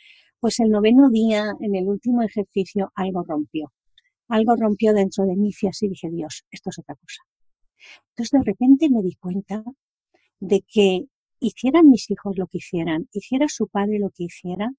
pues 0.40 0.60
el 0.60 0.70
noveno 0.70 1.10
día, 1.10 1.52
en 1.60 1.74
el 1.74 1.88
último 1.88 2.22
ejercicio, 2.22 2.92
algo 2.94 3.22
rompió 3.24 3.72
algo 4.28 4.56
rompió 4.56 4.92
dentro 4.94 5.24
de 5.24 5.36
mí 5.36 5.50
y 5.60 5.66
así 5.66 5.88
dije, 5.88 6.08
Dios, 6.10 6.44
esto 6.50 6.70
es 6.70 6.78
otra 6.78 6.94
cosa. 6.94 7.22
Entonces 8.10 8.30
de 8.30 8.42
repente 8.44 8.90
me 8.90 9.02
di 9.02 9.14
cuenta 9.14 9.64
de 10.40 10.62
que 10.66 11.06
hicieran 11.40 11.88
mis 11.88 12.10
hijos 12.10 12.36
lo 12.38 12.46
que 12.46 12.58
hicieran, 12.58 13.08
hiciera 13.12 13.46
su 13.48 13.66
padre 13.68 13.98
lo 13.98 14.10
que 14.10 14.24
hiciera, 14.24 14.70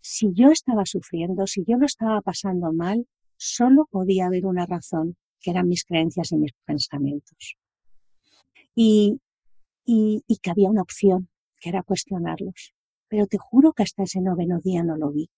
si 0.00 0.32
yo 0.32 0.50
estaba 0.50 0.86
sufriendo, 0.86 1.46
si 1.46 1.64
yo 1.64 1.76
lo 1.76 1.86
estaba 1.86 2.20
pasando 2.20 2.72
mal, 2.72 3.06
solo 3.36 3.86
podía 3.90 4.26
haber 4.26 4.46
una 4.46 4.66
razón, 4.66 5.16
que 5.40 5.50
eran 5.50 5.68
mis 5.68 5.84
creencias 5.84 6.32
y 6.32 6.36
mis 6.36 6.52
pensamientos. 6.64 7.56
Y, 8.74 9.20
y, 9.84 10.22
y 10.26 10.36
que 10.38 10.50
había 10.50 10.70
una 10.70 10.82
opción, 10.82 11.28
que 11.60 11.68
era 11.68 11.82
cuestionarlos. 11.82 12.74
Pero 13.08 13.26
te 13.26 13.38
juro 13.38 13.72
que 13.72 13.82
hasta 13.82 14.02
ese 14.04 14.20
noveno 14.20 14.60
día 14.60 14.82
no 14.82 14.96
lo 14.96 15.10
vi 15.10 15.30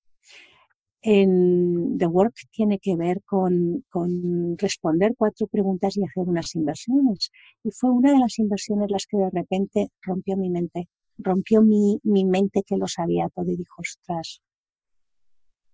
en 1.02 1.96
The 1.98 2.06
Work 2.06 2.34
tiene 2.50 2.78
que 2.78 2.94
ver 2.96 3.22
con, 3.24 3.84
con, 3.88 4.58
responder 4.58 5.14
cuatro 5.16 5.46
preguntas 5.46 5.96
y 5.96 6.04
hacer 6.04 6.28
unas 6.28 6.54
inversiones. 6.54 7.30
Y 7.64 7.70
fue 7.70 7.90
una 7.90 8.12
de 8.12 8.18
las 8.18 8.38
inversiones 8.38 8.90
las 8.90 9.06
que 9.06 9.16
de 9.16 9.30
repente 9.30 9.88
rompió 10.02 10.36
mi 10.36 10.50
mente, 10.50 10.88
rompió 11.18 11.62
mi, 11.62 11.98
mi 12.02 12.24
mente 12.24 12.62
que 12.66 12.76
lo 12.76 12.86
sabía 12.86 13.28
todo 13.34 13.50
y 13.50 13.56
dijo, 13.56 13.76
ostras. 13.78 14.42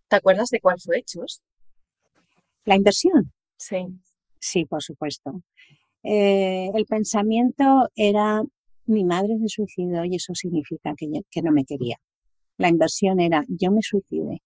¿Te 0.08 0.16
acuerdas 0.16 0.50
de 0.50 0.60
cuál 0.60 0.80
fue, 0.80 1.02
Chus? 1.02 1.42
La 2.64 2.76
inversión. 2.76 3.32
Sí. 3.56 3.86
Sí, 4.38 4.64
por 4.64 4.82
supuesto. 4.82 5.42
Eh, 6.04 6.70
el 6.72 6.86
pensamiento 6.86 7.88
era, 7.96 8.44
mi 8.84 9.04
madre 9.04 9.36
se 9.40 9.48
suicidó 9.48 10.04
y 10.04 10.14
eso 10.14 10.34
significa 10.34 10.94
que, 10.96 11.08
que 11.28 11.42
no 11.42 11.50
me 11.50 11.64
quería. 11.64 11.96
La 12.58 12.68
inversión 12.68 13.18
era, 13.18 13.44
yo 13.48 13.72
me 13.72 13.82
suicidé 13.82 14.40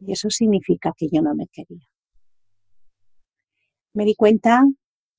y 0.00 0.12
eso 0.12 0.30
significa 0.30 0.92
que 0.96 1.08
yo 1.10 1.22
no 1.22 1.34
me 1.34 1.46
quería. 1.48 1.86
Me 3.94 4.04
di 4.04 4.14
cuenta, 4.14 4.62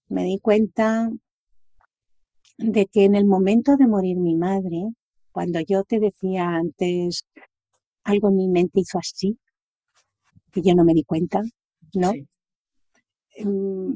me 0.08 0.24
di 0.24 0.40
cuenta 0.40 1.12
de 2.58 2.86
que 2.88 3.06
en 3.06 3.16
el 3.16 3.26
momento 3.26 3.78
de 3.78 3.88
morir 3.88 4.18
mi 4.18 4.36
madre, 4.36 4.84
cuando 5.32 5.60
yo 5.62 5.84
te 5.84 6.00
decía 6.00 6.48
antes, 6.48 7.26
algo 8.04 8.30
en 8.30 8.36
mi 8.38 8.48
mente 8.48 8.82
hizo 8.82 9.00
así, 9.00 9.38
que 10.52 10.62
yo 10.62 10.76
no 10.76 10.84
me 10.84 10.94
di 10.94 11.04
cuenta, 11.04 11.42
¿no? 11.94 12.14
Mm, 13.44 13.94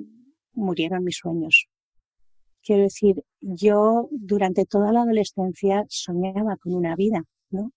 murieron 0.53 1.03
mis 1.03 1.17
sueños. 1.17 1.67
Quiero 2.61 2.83
decir, 2.83 3.23
yo 3.41 4.07
durante 4.11 4.65
toda 4.65 4.91
la 4.93 5.01
adolescencia 5.01 5.85
soñaba 5.89 6.55
con 6.57 6.73
una 6.73 6.95
vida, 6.95 7.23
¿no? 7.49 7.71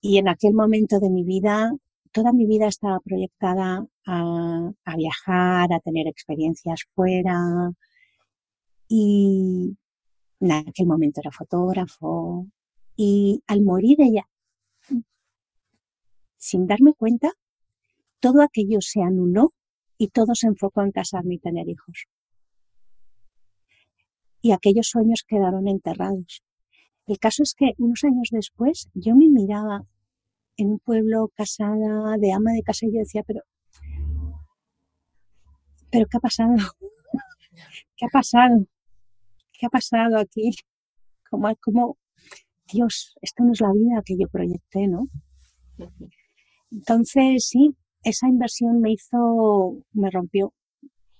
Y 0.00 0.18
en 0.18 0.28
aquel 0.28 0.54
momento 0.54 0.98
de 0.98 1.10
mi 1.10 1.24
vida 1.24 1.72
toda 2.12 2.32
mi 2.32 2.46
vida 2.46 2.66
estaba 2.68 3.00
proyectada 3.00 3.86
a, 4.06 4.96
viajar, 4.96 5.72
a 5.72 5.80
tener 5.80 6.06
experiencias 6.06 6.84
fuera. 6.94 7.72
Y 8.88 9.76
en 10.40 10.52
aquel 10.52 10.86
momento 10.86 11.20
era 11.20 11.30
fotógrafo. 11.30 12.46
Y 12.96 13.42
al 13.46 13.62
morir 13.62 14.00
ella, 14.00 14.28
sin 16.36 16.66
darme 16.66 16.92
cuenta, 16.94 17.32
todo 18.20 18.42
aquello 18.42 18.80
se 18.80 19.00
anuló 19.00 19.52
y 19.96 20.08
todo 20.08 20.34
se 20.34 20.46
enfocó 20.46 20.82
en 20.82 20.92
casarme 20.92 21.34
y 21.36 21.38
tener 21.38 21.68
hijos. 21.68 22.06
Y 24.42 24.52
aquellos 24.52 24.88
sueños 24.88 25.24
quedaron 25.26 25.68
enterrados. 25.68 26.42
El 27.06 27.18
caso 27.18 27.42
es 27.42 27.54
que 27.54 27.72
unos 27.78 28.04
años 28.04 28.28
después 28.30 28.88
yo 28.94 29.14
me 29.16 29.28
miraba 29.28 29.86
en 30.56 30.68
un 30.68 30.78
pueblo 30.78 31.30
casada, 31.34 32.16
de 32.18 32.32
ama 32.32 32.52
de 32.52 32.62
casa, 32.62 32.86
y 32.86 32.92
yo 32.92 33.00
decía, 33.00 33.22
pero, 33.26 33.40
pero 35.90 36.06
¿qué 36.06 36.16
ha 36.16 36.20
pasado? 36.20 36.54
¿Qué 37.96 38.06
ha 38.06 38.08
pasado? 38.08 38.66
¿Qué 39.52 39.66
ha 39.66 39.70
pasado 39.70 40.18
aquí? 40.18 40.50
Como, 41.30 41.54
como, 41.56 41.96
Dios, 42.72 43.14
esto 43.22 43.44
no 43.44 43.52
es 43.52 43.60
la 43.60 43.72
vida 43.72 44.02
que 44.04 44.16
yo 44.18 44.28
proyecté, 44.28 44.88
¿no? 44.88 45.08
Entonces, 46.70 47.46
sí, 47.48 47.76
esa 48.02 48.28
inversión 48.28 48.80
me 48.80 48.92
hizo, 48.92 49.76
me 49.92 50.10
rompió. 50.10 50.52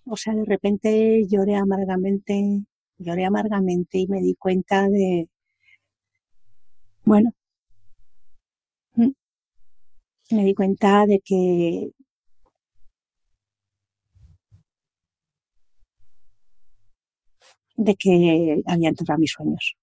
O 0.05 0.17
sea, 0.17 0.35
de 0.35 0.45
repente 0.45 1.27
lloré 1.29 1.57
amargamente, 1.57 2.65
lloré 2.99 3.25
amargamente 3.25 3.99
y 3.99 4.09
me 4.09 4.21
di 4.21 4.35
cuenta 4.35 4.89
de, 4.89 5.29
bueno, 7.05 7.33
me 10.33 10.45
di 10.45 10.55
cuenta 10.55 11.07
de 11.07 11.21
que 11.25 11.91
de 17.77 17.95
que 17.97 18.63
había 18.67 18.89
enterrado 18.91 19.19
mis 19.21 19.33
sueños 19.33 19.77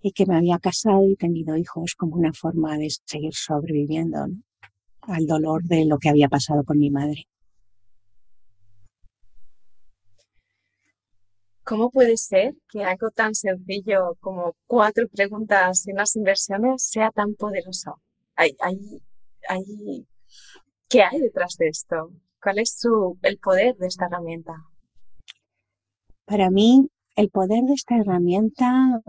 y 0.00 0.12
que 0.12 0.26
me 0.26 0.36
había 0.36 0.58
casado 0.58 1.08
y 1.08 1.16
tenido 1.16 1.56
hijos 1.56 1.94
como 1.96 2.16
una 2.16 2.32
forma 2.32 2.76
de 2.76 2.88
seguir 3.04 3.34
sobreviviendo 3.34 4.26
al 5.00 5.26
dolor 5.26 5.62
de 5.64 5.84
lo 5.86 5.98
que 5.98 6.10
había 6.10 6.28
pasado 6.28 6.62
con 6.64 6.78
mi 6.78 6.90
madre. 6.90 7.26
¿Cómo 11.64 11.90
puede 11.90 12.18
ser 12.18 12.54
que 12.68 12.84
algo 12.84 13.10
tan 13.10 13.34
sencillo 13.34 14.16
como 14.20 14.54
cuatro 14.66 15.08
preguntas 15.08 15.86
en 15.86 15.96
las 15.96 16.14
inversiones 16.14 16.82
sea 16.82 17.10
tan 17.10 17.34
poderoso? 17.34 18.02
¿Hay, 18.36 18.54
qué 20.88 21.02
hay 21.02 21.20
detrás 21.20 21.56
de 21.56 21.68
esto? 21.68 22.10
¿Cuál 22.42 22.58
es 22.58 22.78
el 23.22 23.38
poder 23.38 23.76
de 23.76 23.86
esta 23.86 24.06
herramienta? 24.06 24.52
Para 26.26 26.50
mí, 26.50 26.90
el 27.16 27.30
poder 27.30 27.62
de 27.64 27.72
esta 27.72 27.96
herramienta, 27.96 29.00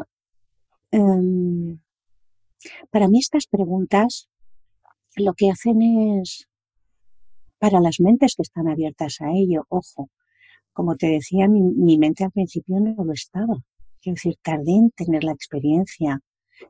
em, 0.92 1.82
para 2.90 3.10
mí 3.10 3.20
estas 3.20 3.48
preguntas 3.48 4.30
lo 5.18 5.34
que 5.34 5.50
hacen 5.50 5.82
es, 6.22 6.48
para 7.60 7.82
las 7.82 8.00
mentes 8.00 8.36
que 8.36 8.44
están 8.44 8.70
abiertas 8.70 9.20
a 9.20 9.32
ello, 9.34 9.66
ojo, 9.68 10.10
como 10.76 10.98
te 10.98 11.08
decía, 11.08 11.48
mi, 11.48 11.98
mente 11.98 12.26
al 12.26 12.32
principio 12.32 12.82
no 12.82 13.02
lo 13.02 13.14
estaba. 13.14 13.56
Quiero 14.02 14.16
decir, 14.16 14.36
tardé 14.44 14.74
en 14.74 14.92
tener 14.92 15.24
la 15.24 15.32
experiencia 15.32 16.20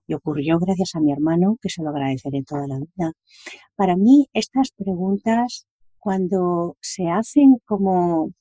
y 0.05 0.13
ocurrió 0.13 0.59
gracias 0.59 0.91
a 0.93 1.00
mi 1.00 1.12
hermano, 1.12 1.57
que 1.59 1.69
se 1.69 1.81
lo 1.81 1.89
agradeceré 1.89 2.43
toda 2.43 2.67
la 2.67 2.77
vida. 2.77 3.13
Para 3.75 3.95
mí, 3.97 4.27
estas 4.31 4.69
preguntas, 4.77 5.65
cuando 5.97 6.77
se 6.81 7.07
hacen 7.07 7.57
como, 7.65 8.31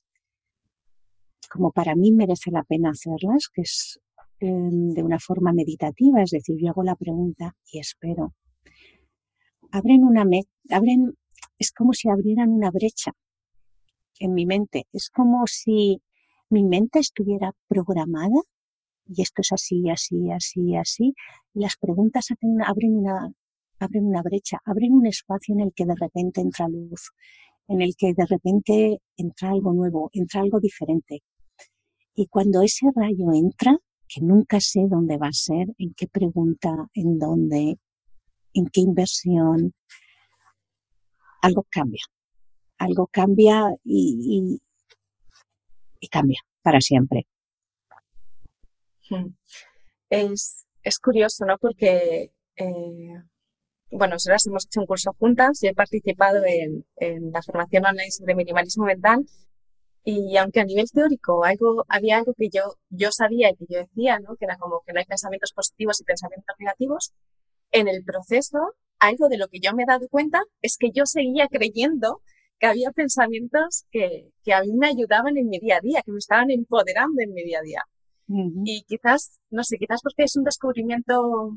como 1.51 1.71
para 1.71 1.95
mí 1.95 2.11
merece 2.11 2.51
la 2.51 2.63
pena 2.63 2.91
hacerlas, 2.91 3.49
que 3.51 3.63
es 3.63 3.99
em, 4.39 4.89
de 4.93 5.01
una 5.01 5.17
forma 5.17 5.51
meditativa, 5.51 6.21
es 6.21 6.29
decir, 6.29 6.57
yo 6.61 6.69
hago 6.69 6.83
la 6.83 6.95
pregunta 6.95 7.55
y 7.71 7.79
espero. 7.79 8.35
Abren 9.71 10.03
una 10.03 10.25
abren, 10.69 11.17
es 11.57 11.71
como 11.71 11.93
si 11.93 12.07
abrieran 12.07 12.51
una 12.51 12.69
brecha 12.69 13.13
en 14.19 14.33
mi 14.33 14.45
mente. 14.45 14.87
Es 14.91 15.09
como 15.09 15.45
si 15.47 16.01
mi 16.49 16.63
mente 16.63 16.99
estuviera 16.99 17.53
programada 17.67 18.41
y 19.07 19.21
esto 19.21 19.41
es 19.41 19.51
así, 19.51 19.89
así, 19.89 20.31
así, 20.31 20.75
así. 20.75 21.13
Y 21.53 21.59
las 21.59 21.77
preguntas 21.77 22.27
abren, 22.65 22.97
una, 22.97 23.31
abren 23.79 24.05
una 24.05 24.21
brecha, 24.21 24.59
abren 24.65 24.93
un 24.93 25.05
espacio 25.05 25.53
en 25.55 25.61
el 25.61 25.73
que 25.73 25.85
de 25.85 25.95
repente 25.95 26.41
entra 26.41 26.67
luz, 26.67 27.11
en 27.67 27.81
el 27.81 27.95
que 27.95 28.13
de 28.13 28.25
repente 28.25 29.01
entra 29.17 29.51
algo 29.51 29.73
nuevo, 29.73 30.09
entra 30.13 30.41
algo 30.41 30.59
diferente. 30.59 31.21
Y 32.15 32.27
cuando 32.27 32.61
ese 32.61 32.87
rayo 32.95 33.33
entra, 33.33 33.77
que 34.07 34.21
nunca 34.21 34.59
sé 34.59 34.85
dónde 34.87 35.17
va 35.17 35.27
a 35.27 35.33
ser, 35.33 35.67
en 35.77 35.93
qué 35.95 36.07
pregunta, 36.07 36.87
en 36.93 37.17
dónde, 37.19 37.77
en 38.53 38.65
qué 38.71 38.81
inversión, 38.81 39.73
algo 41.41 41.65
cambia. 41.69 42.01
Algo 42.77 43.07
cambia 43.07 43.69
y, 43.83 44.61
cambia 46.11 46.39
para 46.61 46.81
siempre. 46.81 47.27
Es, 50.09 50.65
es 50.83 50.99
curioso, 50.99 51.45
¿no? 51.45 51.57
Porque, 51.57 52.31
eh, 52.55 53.21
bueno, 53.91 54.15
nosotras 54.15 54.45
hemos 54.45 54.65
hecho 54.65 54.81
un 54.81 54.85
curso 54.85 55.13
juntas, 55.17 55.63
y 55.63 55.67
he 55.67 55.73
participado 55.73 56.43
en, 56.45 56.85
en, 56.97 57.31
la 57.31 57.41
formación 57.41 57.85
online 57.85 58.11
sobre 58.11 58.35
minimalismo 58.35 58.85
mental 58.85 59.25
y 60.05 60.37
aunque 60.37 60.59
a 60.59 60.65
nivel 60.65 60.85
teórico 60.91 61.43
algo, 61.43 61.83
había 61.89 62.17
algo 62.17 62.35
que 62.35 62.49
yo, 62.49 62.75
yo 62.89 63.11
sabía 63.11 63.49
y 63.49 63.55
que 63.55 63.65
yo 63.67 63.79
decía, 63.79 64.19
¿no? 64.19 64.35
Que 64.35 64.45
era 64.45 64.55
como 64.57 64.81
que 64.85 64.93
no 64.93 64.99
hay 64.99 65.05
pensamientos 65.05 65.51
positivos 65.51 65.99
y 65.99 66.03
pensamientos 66.03 66.55
negativos, 66.59 67.13
en 67.71 67.87
el 67.87 68.03
proceso, 68.03 68.59
algo 68.99 69.27
de 69.29 69.37
lo 69.37 69.47
que 69.47 69.59
yo 69.59 69.73
me 69.73 69.83
he 69.83 69.85
dado 69.87 70.07
cuenta 70.07 70.41
es 70.61 70.77
que 70.77 70.91
yo 70.93 71.07
seguía 71.07 71.47
creyendo 71.47 72.21
que 72.59 72.67
había 72.67 72.91
pensamientos 72.91 73.85
que, 73.91 74.31
que 74.43 74.53
a 74.53 74.61
mí 74.61 74.73
me 74.73 74.87
ayudaban 74.87 75.37
en 75.37 75.49
mi 75.49 75.59
día 75.59 75.77
a 75.77 75.81
día, 75.81 76.01
que 76.03 76.11
me 76.11 76.19
estaban 76.19 76.51
empoderando 76.51 77.21
en 77.21 77.33
mi 77.33 77.43
día 77.43 77.59
a 77.59 77.63
día. 77.63 77.81
Y 78.27 78.83
quizás, 78.87 79.39
no 79.51 79.63
sé, 79.63 79.77
quizás 79.77 80.01
porque 80.01 80.23
es 80.23 80.35
un 80.35 80.43
descubrimiento 80.43 81.51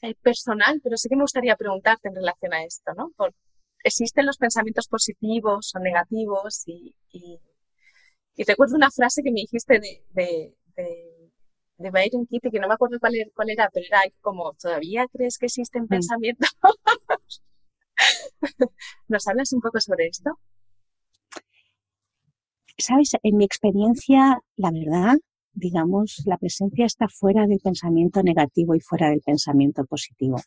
eh, 0.00 0.14
personal, 0.22 0.80
pero 0.82 0.96
sí 0.96 1.08
que 1.08 1.16
me 1.16 1.22
gustaría 1.22 1.56
preguntarte 1.56 2.08
en 2.08 2.14
relación 2.14 2.54
a 2.54 2.64
esto, 2.64 2.92
¿no? 2.96 3.10
Por, 3.16 3.34
¿Existen 3.84 4.26
los 4.26 4.38
pensamientos 4.38 4.88
positivos 4.88 5.72
o 5.74 5.80
negativos? 5.80 6.62
Y, 6.66 6.94
y, 7.10 7.40
y, 8.36 8.44
recuerdo 8.44 8.76
una 8.76 8.90
frase 8.90 9.22
que 9.22 9.32
me 9.32 9.40
dijiste 9.42 9.80
de, 9.80 10.04
de, 10.10 10.54
de, 10.76 11.30
de 11.76 11.90
Byron 11.90 12.26
Kitty, 12.26 12.50
que 12.50 12.60
no 12.60 12.68
me 12.68 12.74
acuerdo 12.74 12.98
cuál 13.00 13.16
era, 13.16 13.30
cuál 13.34 13.50
era, 13.50 13.68
pero 13.72 13.86
era 13.86 14.00
como, 14.20 14.54
¿todavía 14.54 15.06
crees 15.12 15.36
que 15.36 15.46
existen 15.46 15.84
mm. 15.84 15.88
pensamientos? 15.88 16.56
¿Nos 19.08 19.26
hablas 19.26 19.52
un 19.52 19.60
poco 19.60 19.80
sobre 19.80 20.06
esto? 20.06 20.38
Sabes, 22.78 23.12
en 23.22 23.36
mi 23.36 23.44
experiencia, 23.44 24.40
la 24.56 24.70
verdad, 24.70 25.16
digamos, 25.52 26.22
la 26.26 26.38
presencia 26.38 26.86
está 26.86 27.08
fuera 27.08 27.46
del 27.46 27.60
pensamiento 27.60 28.22
negativo 28.22 28.74
y 28.74 28.80
fuera 28.80 29.10
del 29.10 29.20
pensamiento 29.20 29.84
positivo. 29.84 30.40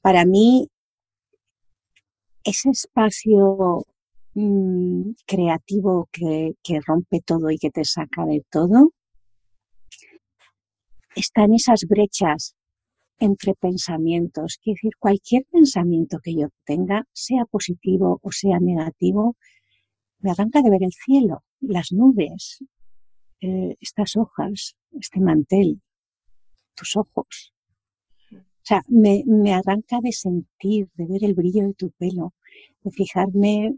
Para 0.00 0.24
mí, 0.24 0.68
ese 2.44 2.70
espacio 2.70 3.84
mm, 4.34 5.10
creativo 5.26 6.08
que, 6.12 6.54
que 6.62 6.80
rompe 6.86 7.20
todo 7.20 7.50
y 7.50 7.58
que 7.58 7.70
te 7.70 7.84
saca 7.84 8.24
de 8.26 8.44
todo, 8.50 8.92
está 11.16 11.44
en 11.44 11.54
esas 11.54 11.86
brechas 11.88 12.54
entre 13.18 13.54
pensamientos. 13.54 14.58
Quiere 14.62 14.76
decir, 14.76 14.92
cualquier 14.98 15.44
pensamiento 15.50 16.18
que 16.22 16.34
yo 16.34 16.48
tenga, 16.64 17.06
sea 17.12 17.44
positivo 17.44 18.20
o 18.22 18.32
sea 18.32 18.58
negativo, 18.60 19.36
me 20.20 20.30
arranca 20.30 20.62
de 20.62 20.70
ver 20.70 20.82
el 20.82 20.92
cielo, 20.92 21.44
las 21.60 21.92
nubes, 21.92 22.64
eh, 23.40 23.76
estas 23.80 24.16
hojas, 24.16 24.76
este 24.92 25.20
mantel, 25.20 25.82
tus 26.74 26.96
ojos. 26.96 27.52
O 28.32 28.68
sea, 28.68 28.82
me, 28.88 29.22
me 29.26 29.52
arranca 29.54 30.00
de 30.02 30.12
sentir, 30.12 30.88
de 30.94 31.06
ver 31.06 31.24
el 31.24 31.34
brillo 31.34 31.68
de 31.68 31.74
tu 31.74 31.90
pelo, 31.92 32.34
de 32.82 32.90
fijarme 32.90 33.76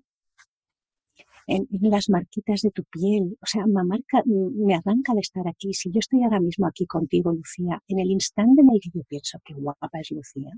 en, 1.48 1.66
las 1.90 2.08
marquitas 2.08 2.62
de 2.62 2.70
tu 2.70 2.84
piel. 2.84 3.36
O 3.42 3.46
sea, 3.46 3.66
me, 3.66 3.82
marca, 3.84 4.22
me 4.26 4.74
arranca 4.74 5.14
de 5.14 5.20
estar 5.20 5.48
aquí. 5.48 5.74
Si 5.74 5.90
yo 5.90 5.98
estoy 5.98 6.22
ahora 6.22 6.38
mismo 6.38 6.66
aquí 6.66 6.86
contigo, 6.86 7.32
Lucía, 7.32 7.82
en 7.88 7.98
el 7.98 8.10
instante 8.10 8.62
en 8.62 8.70
el 8.70 8.80
que 8.80 8.90
yo 8.94 9.02
pienso 9.02 9.40
que 9.44 9.54
guapa 9.54 9.88
es 10.00 10.12
Lucía, 10.12 10.52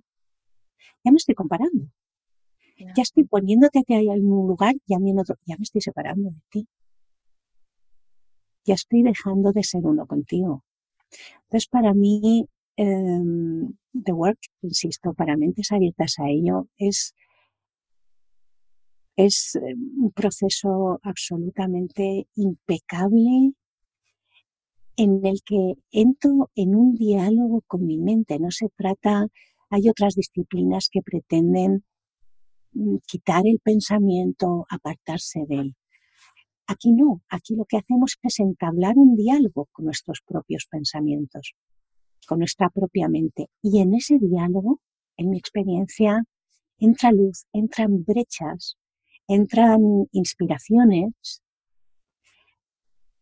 ya 1.03 1.11
me 1.11 1.17
estoy 1.17 1.35
comparando. 1.35 1.89
Ya 2.97 3.03
estoy 3.03 3.25
poniéndote 3.25 3.85
que 3.87 3.95
hay 3.95 4.09
en 4.09 4.27
un 4.27 4.49
lugar 4.49 4.75
y 4.87 4.95
a 4.95 4.99
mí 4.99 5.11
en 5.11 5.21
otro. 5.21 5.37
Ya 5.47 5.57
me 5.57 5.63
estoy 5.63 5.81
separando 5.81 6.31
de 6.31 6.41
ti 6.51 6.69
ya 8.65 8.75
estoy 8.75 9.03
dejando 9.03 9.53
de 9.53 9.63
ser 9.63 9.85
uno 9.85 10.07
contigo. 10.07 10.65
Entonces, 11.45 11.69
para 11.69 11.95
mí, 11.95 12.47
em, 12.77 13.73
The 14.05 14.13
Work, 14.13 14.39
insisto, 14.63 15.13
para 15.15 15.37
mentes 15.37 15.73
abiertas 15.73 16.19
a 16.19 16.29
ello, 16.29 16.69
es, 16.79 17.15
es 19.17 19.55
em, 19.57 20.05
un 20.05 20.11
proceso 20.13 20.99
absolutamente 21.03 22.27
impecable 22.35 23.55
en 24.97 25.25
el 25.25 25.41
que 25.45 25.75
entro 25.93 26.51
en 26.55 26.75
un 26.75 26.95
diálogo 26.95 27.63
con 27.67 27.87
mi 27.87 27.99
mente. 27.99 28.39
No 28.39 28.51
se 28.51 28.69
trata, 28.77 29.27
hay 29.71 29.89
otras 29.89 30.15
disciplinas 30.15 30.89
que 30.91 31.01
pretenden 31.03 31.85
mm, 32.73 32.97
quitar 33.07 33.47
el 33.47 33.61
pensamiento, 33.61 34.67
apartarse 34.69 35.47
de 35.49 35.55
él. 35.57 35.77
Aquí 36.67 36.93
no, 36.93 37.23
aquí 37.29 37.57
lo 37.57 37.65
que 37.65 37.79
hacemos 37.79 38.17
es 38.23 38.39
entablar 38.39 38.97
un 38.97 39.17
diálogo 39.17 39.69
con 39.73 39.87
nuestros 39.87 40.21
propios 40.25 40.67
pensamientos, 40.71 41.55
con 42.29 42.39
nuestra 42.39 42.69
propia 42.71 43.09
mente. 43.09 43.49
Y 43.63 43.81
en 43.81 43.95
ese 43.95 44.19
diálogo, 44.19 44.81
en 45.17 45.31
mi 45.31 45.39
experiencia, 45.39 46.23
entra 46.79 47.11
luz, 47.11 47.47
entran 47.53 48.05
brechas, 48.05 48.77
entran 49.31 50.09
inspiraciones 50.11 51.41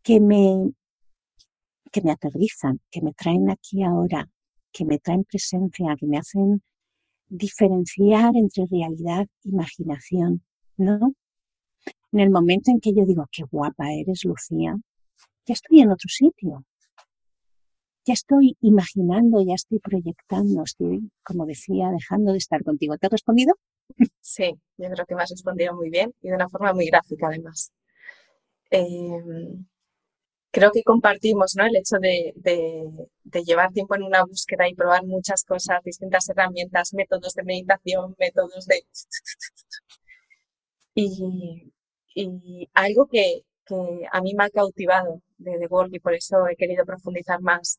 que 0.03 0.21
me, 0.21 0.73
que 1.92 2.01
me 2.01 2.12
aterrizan, 2.12 2.81
que 2.90 3.03
me 3.03 3.12
traen 3.12 3.51
aquí 3.51 3.83
ahora, 3.83 4.27
que 4.73 4.87
me 4.87 4.99
traen 4.99 5.25
presencia, 5.25 5.97
que 5.99 6.07
me 6.07 6.16
hacen 6.16 6.62
diferenciar 7.29 8.35
entre 8.37 8.64
realidad 8.71 9.27
e 9.44 9.51
imaginación, 9.51 10.42
¿no? 10.79 11.12
En 12.12 12.21
el 12.21 12.31
momento 12.31 12.71
en 12.71 12.81
que 12.81 12.94
yo 12.94 13.05
digo, 13.05 13.27
qué 13.31 13.42
guapa 13.42 13.92
eres, 13.92 14.25
Lucía, 14.25 14.77
ya 15.44 15.53
estoy 15.53 15.81
en 15.81 15.90
otro 15.90 16.09
sitio. 16.09 16.64
Ya 18.07 18.14
estoy 18.14 18.57
imaginando, 18.62 19.42
ya 19.42 19.55
estoy 19.55 19.79
proyectando, 19.79 20.62
estoy, 20.62 21.11
como 21.23 21.44
decía, 21.44 21.90
dejando 21.90 22.33
de 22.33 22.38
estar 22.38 22.64
contigo. 22.64 22.97
¿Te 22.97 23.09
he 23.09 23.11
respondido? 23.11 23.55
Sí, 24.20 24.55
yo 24.77 24.90
creo 24.90 25.07
que 25.07 25.14
me 25.14 25.22
has 25.22 25.31
respondido 25.31 25.74
muy 25.74 25.90
bien 25.90 26.12
y 26.20 26.29
de 26.29 26.35
una 26.35 26.48
forma 26.48 26.72
muy 26.72 26.87
gráfica 26.87 27.29
además. 27.29 27.72
Em, 28.70 29.66
creo 30.51 30.70
que 30.72 30.83
compartimos 30.83 31.55
¿no? 31.57 31.64
el 31.66 31.77
hecho 31.77 31.96
de, 31.98 32.35
llevar 33.44 33.72
tiempo 33.72 33.94
en 33.96 34.03
una 34.03 34.24
búsqueda 34.24 34.68
y 34.68 34.74
probar 34.74 35.05
muchas 35.05 35.44
cosas, 35.44 35.83
distintas 35.85 36.29
herramientas, 36.29 36.94
métodos 36.94 37.35
de 37.35 37.44
meditación, 37.44 38.14
métodos 38.18 38.66
de... 38.66 38.83
Y, 42.14 42.68
algo 42.74 43.07
que, 43.07 43.42
a 44.11 44.20
mí 44.20 44.35
me 44.35 44.44
ha 44.44 44.51
cautivado 44.51 45.22
de 45.38 45.57
The 45.59 45.66
Work 45.68 45.90
y 45.94 46.01
por 46.01 46.14
eso 46.14 46.48
he 46.48 46.57
querido 46.57 46.85
profundizar 46.85 47.40
más 47.40 47.79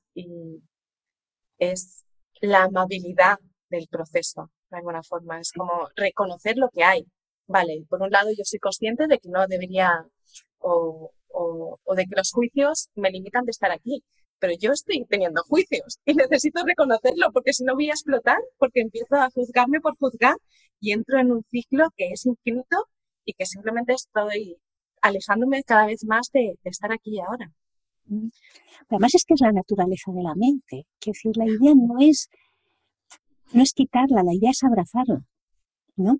es 1.58 2.06
la 2.42 2.64
amabilidad 2.64 3.38
del 3.70 3.88
proceso, 3.90 4.50
de 4.70 4.78
alguna 4.78 5.04
forma. 5.04 5.40
Es 5.40 5.52
como 5.52 5.90
reconocer 5.96 6.58
lo 6.58 6.70
que 6.70 6.84
hay. 6.84 7.06
Vale, 7.48 7.86
por 7.90 8.02
un 8.02 8.12
lado 8.12 8.30
yo 8.32 8.44
soy 8.44 8.60
consciente 8.60 9.08
de 9.08 9.20
que 9.20 9.30
no 9.30 9.48
debería 9.48 10.06
o, 10.60 11.12
o, 11.30 11.80
o 11.84 11.96
de 11.96 12.06
que 12.06 12.16
los 12.16 12.32
juicios 12.32 12.90
me 12.96 13.10
limitan 13.10 13.46
de 13.46 13.52
estar 13.52 13.72
aquí, 13.72 14.04
pero 14.40 14.54
yo 14.60 14.72
estoy 14.72 15.06
teniendo 15.06 15.44
juicios 15.44 16.00
y 16.06 16.14
necesito 16.16 16.64
reconocerlo 16.66 17.32
porque 17.34 17.54
si 17.54 17.64
no 17.64 17.76
voy 17.76 17.90
a 17.90 17.94
explotar, 17.94 18.38
porque 18.58 18.82
empiezo 18.82 19.16
a 19.16 19.30
juzgarme 19.32 19.80
por 19.82 19.98
juzgar 19.98 20.36
y 20.80 20.92
entro 20.92 21.20
en 21.20 21.32
un 21.32 21.44
ciclo 21.52 21.88
que 21.96 22.10
es 22.10 22.26
infinito 22.26 22.88
y 23.26 23.34
que 23.34 23.46
simplemente 23.46 23.94
estoy 23.94 24.58
alejándome 25.02 25.64
cada 25.64 25.86
vez 25.88 26.04
más 26.06 26.30
de, 26.34 26.56
estar 26.64 26.92
aquí 26.92 27.16
y 27.16 27.20
ahora. 27.20 27.52
Mm. 28.06 28.30
Además 28.90 29.14
es 29.14 29.24
que 29.26 29.34
es 29.36 29.42
la 29.42 29.52
naturaleza 29.52 30.12
de 30.12 30.24
la 30.24 30.36
mente. 30.36 30.88
Quiero 31.00 31.16
decir, 31.16 31.38
la 31.38 31.46
idea 31.46 31.74
no 31.76 32.00
es, 32.00 32.30
no 33.54 33.64
es 33.64 33.74
quitarla, 33.74 34.24
la 34.24 34.34
idea 34.34 34.52
es 34.52 34.64
abrazarla, 34.64 35.24
¿no? 35.96 36.20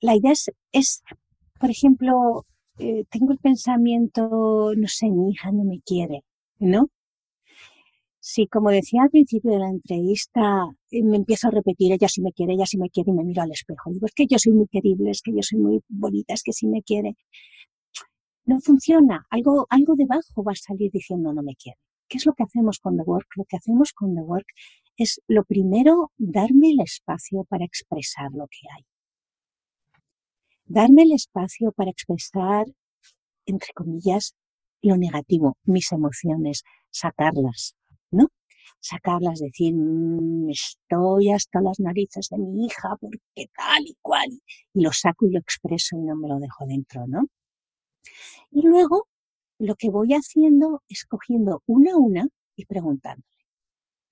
La 0.00 0.14
idea 0.16 0.32
es, 0.32 0.50
es 0.72 1.02
por 1.60 1.70
ejemplo, 1.70 2.46
eh, 2.78 3.04
tengo 3.10 3.32
el 3.32 3.38
pensamiento, 3.38 4.72
no 4.76 4.88
sé, 4.88 5.10
mi 5.10 5.30
hija 5.32 5.50
no 5.52 5.64
me 5.64 5.80
quiere, 5.80 6.22
¿no? 6.58 6.88
si, 8.28 8.46
como 8.46 8.70
decía 8.70 9.02
al 9.04 9.10
principio 9.10 9.52
de 9.52 9.58
la 9.58 9.70
entrevista, 9.70 10.66
eh, 10.90 11.02
me 11.02 11.16
empiezo 11.16 11.48
a 11.48 11.50
repetir, 11.50 11.92
ella 11.92 12.08
sí 12.08 12.20
me 12.20 12.32
quiere, 12.32 12.52
ella 12.52 12.66
sí 12.66 12.76
me 12.76 12.90
quiere, 12.90 13.10
y 13.10 13.14
me 13.14 13.24
miro 13.24 13.42
al 13.42 13.52
espejo. 13.52 13.90
Digo, 13.90 14.04
es 14.06 14.12
que 14.12 14.26
yo 14.26 14.38
soy 14.38 14.52
muy 14.52 14.66
querible, 14.68 15.10
es 15.10 15.22
que 15.22 15.32
yo 15.32 15.42
soy 15.42 15.58
muy 15.58 15.80
bonita, 15.88 16.34
es 16.34 16.42
que 16.42 16.52
sí 16.52 16.66
me 16.66 16.82
quiere. 16.82 17.16
No 18.44 18.60
funciona. 18.60 19.26
Algo, 19.30 19.66
algo 19.70 19.94
debajo 19.96 20.42
va 20.44 20.52
a 20.52 20.56
salir 20.56 20.90
diciendo 20.92 21.32
no 21.32 21.42
me 21.42 21.54
quiere. 21.54 21.78
¿Qué 22.08 22.18
es 22.18 22.26
lo 22.26 22.34
que 22.34 22.42
hacemos 22.42 22.78
con 22.80 22.96
The 22.98 23.02
Work? 23.02 23.28
Lo 23.36 23.44
que 23.44 23.56
hacemos 23.56 23.92
con 23.94 24.14
The 24.14 24.20
Work 24.20 24.46
es, 24.98 25.20
lo 25.28 25.44
primero, 25.44 26.12
darme 26.18 26.70
el 26.70 26.80
espacio 26.80 27.44
para 27.44 27.64
expresar 27.64 28.30
lo 28.32 28.46
que 28.48 28.66
hay. 28.76 28.84
Darme 30.66 31.04
el 31.04 31.12
espacio 31.12 31.72
para 31.72 31.90
expresar, 31.90 32.66
entre 33.46 33.72
comillas, 33.72 34.34
lo 34.82 34.96
negativo, 34.96 35.56
mis 35.64 35.92
emociones, 35.92 36.64
sacarlas, 36.90 37.74
¿no? 38.10 38.28
Sacarlas, 38.80 39.38
decir, 39.38 39.74
mm, 39.74 40.50
estoy 40.50 41.30
hasta 41.30 41.60
las 41.60 41.80
narices 41.80 42.28
de 42.30 42.38
mi 42.38 42.66
hija 42.66 42.96
porque 43.00 43.46
tal 43.56 43.86
y 43.86 43.96
cual, 44.02 44.28
y 44.74 44.82
lo 44.82 44.92
saco 44.92 45.26
y 45.26 45.30
lo 45.30 45.38
expreso 45.38 45.96
y 45.96 46.02
no 46.02 46.16
me 46.16 46.28
lo 46.28 46.38
dejo 46.38 46.66
dentro, 46.66 47.06
¿no? 47.06 47.22
Y 48.50 48.62
luego 48.62 49.06
lo 49.58 49.74
que 49.76 49.90
voy 49.90 50.12
haciendo 50.12 50.82
es 50.88 51.04
cogiendo 51.06 51.62
una 51.66 51.92
a 51.92 51.96
una 51.98 52.28
y 52.56 52.66
preguntándole. 52.66 53.37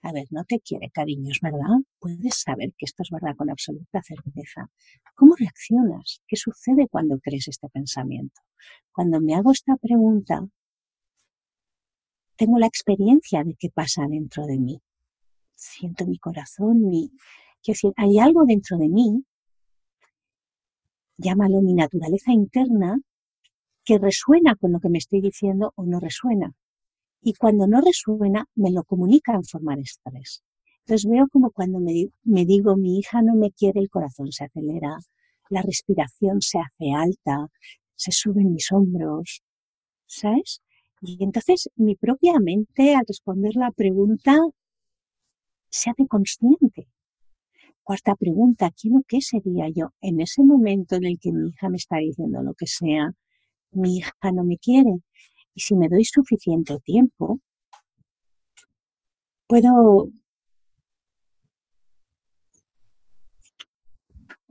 A 0.06 0.12
ver, 0.12 0.28
no 0.30 0.44
te 0.44 0.60
quiere, 0.60 0.88
cariños, 0.90 1.40
¿verdad? 1.42 1.82
Puedes 1.98 2.36
saber 2.36 2.72
que 2.78 2.84
esto 2.84 3.02
es 3.02 3.10
verdad 3.10 3.34
con 3.36 3.50
absoluta 3.50 4.00
certeza. 4.04 4.70
¿Cómo 5.16 5.34
reaccionas? 5.36 6.22
¿Qué 6.28 6.36
sucede 6.36 6.86
cuando 6.88 7.18
crees 7.18 7.48
este 7.48 7.68
pensamiento? 7.68 8.40
Cuando 8.92 9.20
me 9.20 9.34
hago 9.34 9.50
esta 9.50 9.74
pregunta, 9.76 10.46
tengo 12.36 12.56
la 12.60 12.68
experiencia 12.68 13.42
de 13.42 13.56
qué 13.58 13.68
pasa 13.68 14.06
dentro 14.08 14.46
de 14.46 14.60
mí. 14.60 14.80
Siento 15.56 16.06
mi 16.06 16.18
corazón, 16.18 16.88
mi... 16.88 17.10
Hay 17.96 18.20
algo 18.20 18.44
dentro 18.44 18.78
de 18.78 18.88
mí, 18.88 19.24
llámalo 21.16 21.62
mi 21.62 21.74
naturaleza 21.74 22.30
interna, 22.30 23.00
que 23.84 23.98
resuena 23.98 24.54
con 24.54 24.70
lo 24.70 24.78
que 24.78 24.88
me 24.88 24.98
estoy 24.98 25.20
diciendo 25.20 25.72
o 25.74 25.84
no 25.84 25.98
resuena. 25.98 26.54
Y 27.20 27.34
cuando 27.34 27.66
no 27.66 27.80
resuena, 27.80 28.46
me 28.54 28.70
lo 28.70 28.84
comunica 28.84 29.34
en 29.34 29.44
forma 29.44 29.74
de 29.76 29.82
estrés. 29.82 30.42
Entonces 30.80 31.10
veo 31.10 31.26
como 31.28 31.50
cuando 31.50 31.80
me, 31.80 32.08
me 32.22 32.44
digo, 32.44 32.76
mi 32.76 32.98
hija 32.98 33.20
no 33.22 33.34
me 33.34 33.50
quiere, 33.50 33.80
el 33.80 33.90
corazón 33.90 34.30
se 34.30 34.44
acelera, 34.44 34.96
la 35.50 35.62
respiración 35.62 36.40
se 36.40 36.58
hace 36.58 36.92
alta, 36.92 37.48
se 37.96 38.12
suben 38.12 38.52
mis 38.52 38.70
hombros, 38.70 39.42
¿sabes? 40.06 40.62
Y 41.02 41.22
entonces 41.22 41.68
mi 41.76 41.96
propia 41.96 42.38
mente, 42.38 42.94
al 42.94 43.04
responder 43.06 43.56
la 43.56 43.70
pregunta, 43.70 44.38
se 45.68 45.90
hace 45.90 46.06
consciente. 46.06 46.88
Cuarta 47.82 48.14
pregunta, 48.16 48.70
¿quién 48.70 48.96
o 48.96 49.02
qué 49.06 49.20
sería 49.20 49.68
yo 49.68 49.90
en 50.00 50.20
ese 50.20 50.42
momento 50.42 50.96
en 50.96 51.04
el 51.04 51.18
que 51.20 51.32
mi 51.32 51.50
hija 51.50 51.68
me 51.68 51.76
está 51.76 51.98
diciendo 51.98 52.42
lo 52.42 52.54
que 52.54 52.66
sea? 52.66 53.12
Mi 53.70 53.98
hija 53.98 54.32
no 54.32 54.44
me 54.44 54.58
quiere. 54.58 55.00
Y 55.56 55.60
si 55.60 55.74
me 55.74 55.88
doy 55.88 56.04
suficiente 56.04 56.78
tiempo, 56.80 57.40
puedo, 59.46 60.10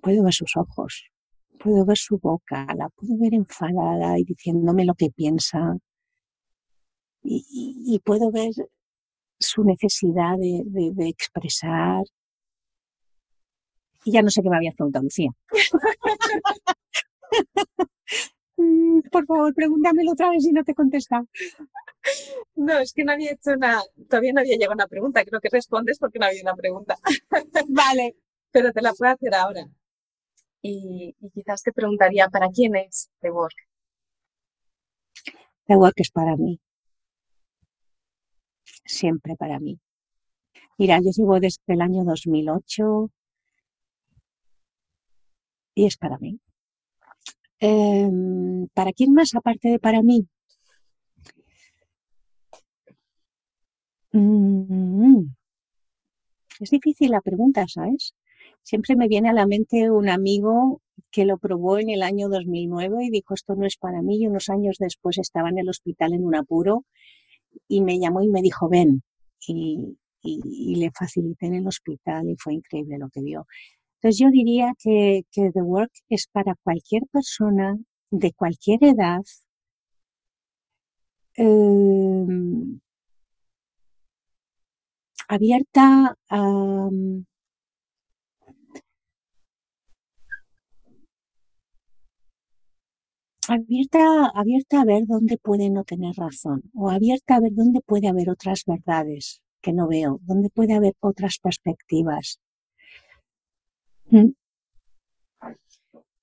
puedo 0.02 0.24
ver 0.24 0.34
sus 0.34 0.58
ojos, 0.58 1.12
puedo 1.60 1.86
ver 1.86 1.98
su 1.98 2.18
boca, 2.18 2.65
la 2.76 2.89
puedo 2.89 3.20
ver 3.20 3.36
enfadada 3.36 4.18
y 4.18 4.24
diciéndome 4.24 4.84
lo 4.84 4.96
que 4.96 5.12
piensa, 5.12 5.78
y, 7.22 8.00
puedo 8.04 8.32
ver 8.32 8.52
su 9.39 9.63
necesidad 9.63 10.38
de, 10.38 11.08
expresar. 11.08 12.04
Y 14.06 14.12
ya 14.12 14.24
no 14.24 14.30
sé 14.30 14.41
qué 14.41 14.50
me 14.50 14.58
habías 14.58 14.76
preguntado, 14.76 15.04
Lucía. 15.04 15.30
Por 19.15 19.25
favor, 19.25 19.54
pregúntamelo 19.54 20.12
otra 20.12 20.30
vez 20.30 20.43
si 20.43 20.51
no 20.51 20.63
te 20.65 20.73
he 20.73 20.75
contestado. 20.75 21.25
No, 22.56 22.80
es 22.80 22.91
que 22.93 23.06
no 23.06 23.13
había 23.13 23.32
hecho 23.32 23.51
una, 23.51 23.82
todavía 24.10 24.34
no 24.34 24.41
había 24.41 24.58
llegado 24.58 24.73
una 24.73 24.88
pregunta, 24.88 25.23
creo 25.23 25.39
que 25.39 25.49
respondes 25.49 25.97
porque 25.99 26.19
no 26.19 26.25
había 26.25 26.41
una 26.41 26.56
pregunta. 26.56 26.97
Vale. 27.69 28.15
Pero 28.51 28.73
te 28.73 28.82
la 28.82 28.93
puedo 28.93 29.13
hacer 29.13 29.34
ahora. 29.34 29.67
Y, 30.62 31.15
y 31.19 31.30
quizás 31.30 31.63
te 31.63 31.71
preguntaría, 31.71 32.28
¿para 32.28 32.49
quién 32.49 32.75
es 32.75 33.10
The 33.21 33.32
Work? 33.32 33.56
The 35.67 35.75
Work 35.75 35.95
es 35.97 36.12
para 36.12 36.36
mí 36.36 36.60
siempre 38.86 39.36
para 39.36 39.60
mí. 39.60 39.80
Mira, 40.78 40.99
yo 40.99 41.12
llevo 41.15 41.39
desde 41.39 41.62
el 41.67 41.82
año 41.82 42.04
2008 42.04 43.10
y 45.75 45.86
es 45.86 45.97
para 45.97 46.17
mí. 46.17 46.39
Em, 47.60 48.68
¿Para 48.74 48.91
quién 48.94 49.13
más 49.13 49.34
aparte 49.36 49.70
de 49.70 49.80
para 49.80 50.02
mí? 50.02 50.28
Mm, 54.13 55.28
es 56.60 56.70
difícil 56.70 57.12
la 57.12 57.22
pregunta, 57.22 57.65
¿sabes? 57.68 58.13
Siempre 58.63 58.96
me 58.96 59.08
viene 59.08 59.30
a 59.30 59.34
la 59.34 59.46
mente 59.46 59.91
un 59.91 60.10
amigo 60.10 60.82
que 61.12 61.26
lo 61.26 61.38
probó 61.38 61.80
en 61.80 61.89
el 61.89 62.02
año 62.02 62.30
2009 62.30 63.06
y 63.06 63.10
dijo 63.10 63.34
esto 63.34 63.56
no 63.56 63.65
es 63.65 63.78
para 63.78 64.02
mí 64.02 64.18
y 64.22 64.28
unos 64.28 64.50
años 64.50 64.78
después 64.80 65.18
estaba 65.18 65.50
en 65.50 65.60
el 65.60 65.70
hospital 65.70 66.13
en 66.13 66.26
un 66.26 66.36
apuro 66.36 66.86
y 67.68 67.82
me 67.82 68.00
llamó 68.00 68.22
y 68.22 68.30
me 68.30 68.41
dijo, 68.41 68.70
ven. 68.70 69.04
Y, 69.48 69.98
le 70.76 70.89
facilité 70.91 71.46
en 71.46 71.54
el 71.56 71.68
hospital 71.68 72.28
y 72.28 72.36
fue 72.38 72.56
increíble 72.56 72.98
lo 72.98 73.10
que 73.10 73.22
vio. 73.22 73.46
Entonces 74.06 74.24
yo 74.24 74.30
diría 74.30 74.74
que, 74.78 75.24
The 75.34 75.63
Work 75.63 75.91
es 76.10 76.28
para 76.32 76.54
cualquier 76.63 77.08
persona 77.12 77.76
de 78.12 78.34
cualquier 78.34 78.84
edad, 78.84 79.22
em, 81.38 82.80
abierta 85.28 86.15
a, 86.30 86.89
abierta, 93.48 94.28
abierta 94.36 94.82
a 94.82 94.86
ver 94.86 95.06
dónde 95.08 95.38
puede 95.39 95.72
no 95.72 95.84
tener 95.84 96.15
razón 96.15 96.62
o 96.76 96.91
abierta 96.91 97.38
a 97.38 97.39
ver 97.39 97.54
dónde 97.56 97.82
puede 97.82 98.08
haber 98.08 98.30
otras 98.30 98.65
verdades 98.68 99.41
que 99.62 99.74
no 99.74 99.88
veo, 99.88 100.20
dónde 100.22 100.50
puede 100.52 100.74
haber 100.76 100.94
otras 101.00 101.39
perspectivas. 101.39 102.39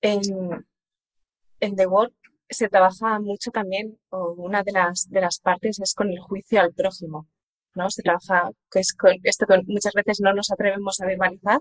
En, 0.01 0.21
en, 1.59 1.75
The 1.75 1.87
Work 1.87 2.13
se 2.49 2.69
trabaja 2.69 3.19
mucho 3.19 3.51
también, 3.51 3.97
o 4.09 4.33
una 4.33 4.63
de 4.63 4.71
las, 4.71 5.07
de 5.09 5.21
las 5.21 5.39
partes 5.39 5.79
es 5.79 5.93
con 5.93 6.09
el 6.09 6.19
juicio 6.19 6.59
al 6.61 6.73
prójimo, 6.73 7.27
¿no? 7.75 7.89
Se 7.89 8.01
trabaja, 8.01 8.51
que 8.71 8.79
es 8.79 8.93
con 8.93 9.13
esto 9.23 9.45
que 9.45 9.61
muchas 9.67 9.93
veces 9.93 10.19
no 10.21 10.33
nos 10.33 10.51
atrevemos 10.51 10.99
a 11.01 11.05
verbalizar, 11.05 11.59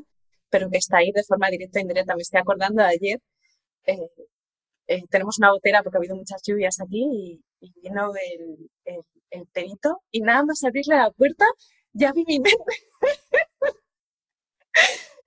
pero 0.51 0.71
que 0.71 0.79
está 0.79 0.99
ahí 0.99 1.13
de 1.13 1.23
forma 1.25 1.49
directa 1.51 1.79
e 1.79 1.83
indirecta. 1.83 2.15
Me 2.15 2.23
estoy 2.23 2.41
acordando 2.41 2.83
de 2.83 2.89
ayer, 2.89 3.19
eh, 3.87 3.97
eh, 4.89 5.03
tenemos 5.11 5.39
una 5.39 5.53
botera 5.53 5.83
porque 5.83 5.97
ha 5.97 6.01
habido 6.01 6.17
muchas 6.17 6.43
lluvias 6.45 6.81
aquí 6.81 7.41
y, 7.61 7.73
vino 7.83 8.13
el, 8.15 8.71
el, 9.31 9.47
perito 9.47 10.03
y 10.11 10.21
nada 10.21 10.45
más 10.45 10.63
abrirle 10.65 10.97
la 10.97 11.11
puerta 11.11 11.47
ya 11.93 12.13
vi 12.13 12.25
mi 12.27 12.41
mente 12.41 12.75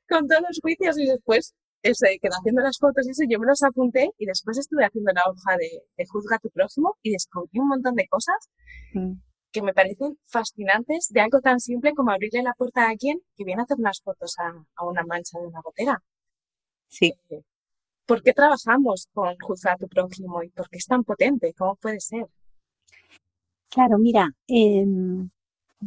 con 0.07 0.27
todos 0.27 0.41
los 0.47 0.59
juicios 0.61 0.97
y 0.97 1.05
después 1.05 1.53
ese, 1.81 2.17
quedó 2.21 2.33
haciendo 2.39 2.61
las 2.61 2.77
fotos 2.79 3.05
y 3.07 3.11
eso, 3.11 3.23
yo 3.29 3.39
me 3.39 3.47
los 3.47 3.61
apunté 3.63 4.09
y 4.17 4.25
después 4.25 4.57
estuve 4.57 4.85
haciendo 4.85 5.11
la 5.13 5.21
hoja 5.29 5.57
de, 5.57 5.83
de 5.97 6.05
juzga 6.07 6.37
a 6.37 6.39
tu 6.39 6.49
próximo 6.49 6.97
y 7.03 7.11
descubrí 7.11 7.59
un 7.59 7.67
montón 7.67 7.95
de 7.95 8.07
cosas 8.07 8.49
mm. 8.93 9.13
que 9.51 9.61
me 9.61 9.73
parecen 9.73 10.17
fascinantes 10.25 11.09
de 11.09 11.21
algo 11.21 11.41
tan 11.41 11.59
simple 11.59 11.93
como 11.93 12.11
abrirle 12.11 12.41
la 12.41 12.53
puerta 12.53 12.85
a 12.85 12.89
alguien 12.89 13.19
que 13.35 13.43
viene 13.43 13.61
a 13.61 13.65
hacer 13.65 13.77
unas 13.77 14.01
fotos 14.01 14.35
a, 14.39 14.51
a 14.75 14.85
una 14.85 15.03
mancha 15.05 15.39
de 15.39 15.47
una 15.47 15.61
botera. 15.61 16.01
Sí. 16.87 17.13
Eh, 17.29 17.43
¿Por 18.05 18.21
qué 18.21 18.33
trabajamos 18.33 19.07
con 19.13 19.35
juzgar 19.39 19.73
a 19.73 19.77
tu 19.77 19.87
prójimo 19.87 20.43
y 20.43 20.49
por 20.49 20.69
qué 20.69 20.77
es 20.77 20.85
tan 20.85 21.03
potente? 21.03 21.53
¿Cómo 21.57 21.75
puede 21.75 21.99
ser? 21.99 22.27
Claro, 23.69 23.97
mira, 23.97 24.29
em, 24.47 25.29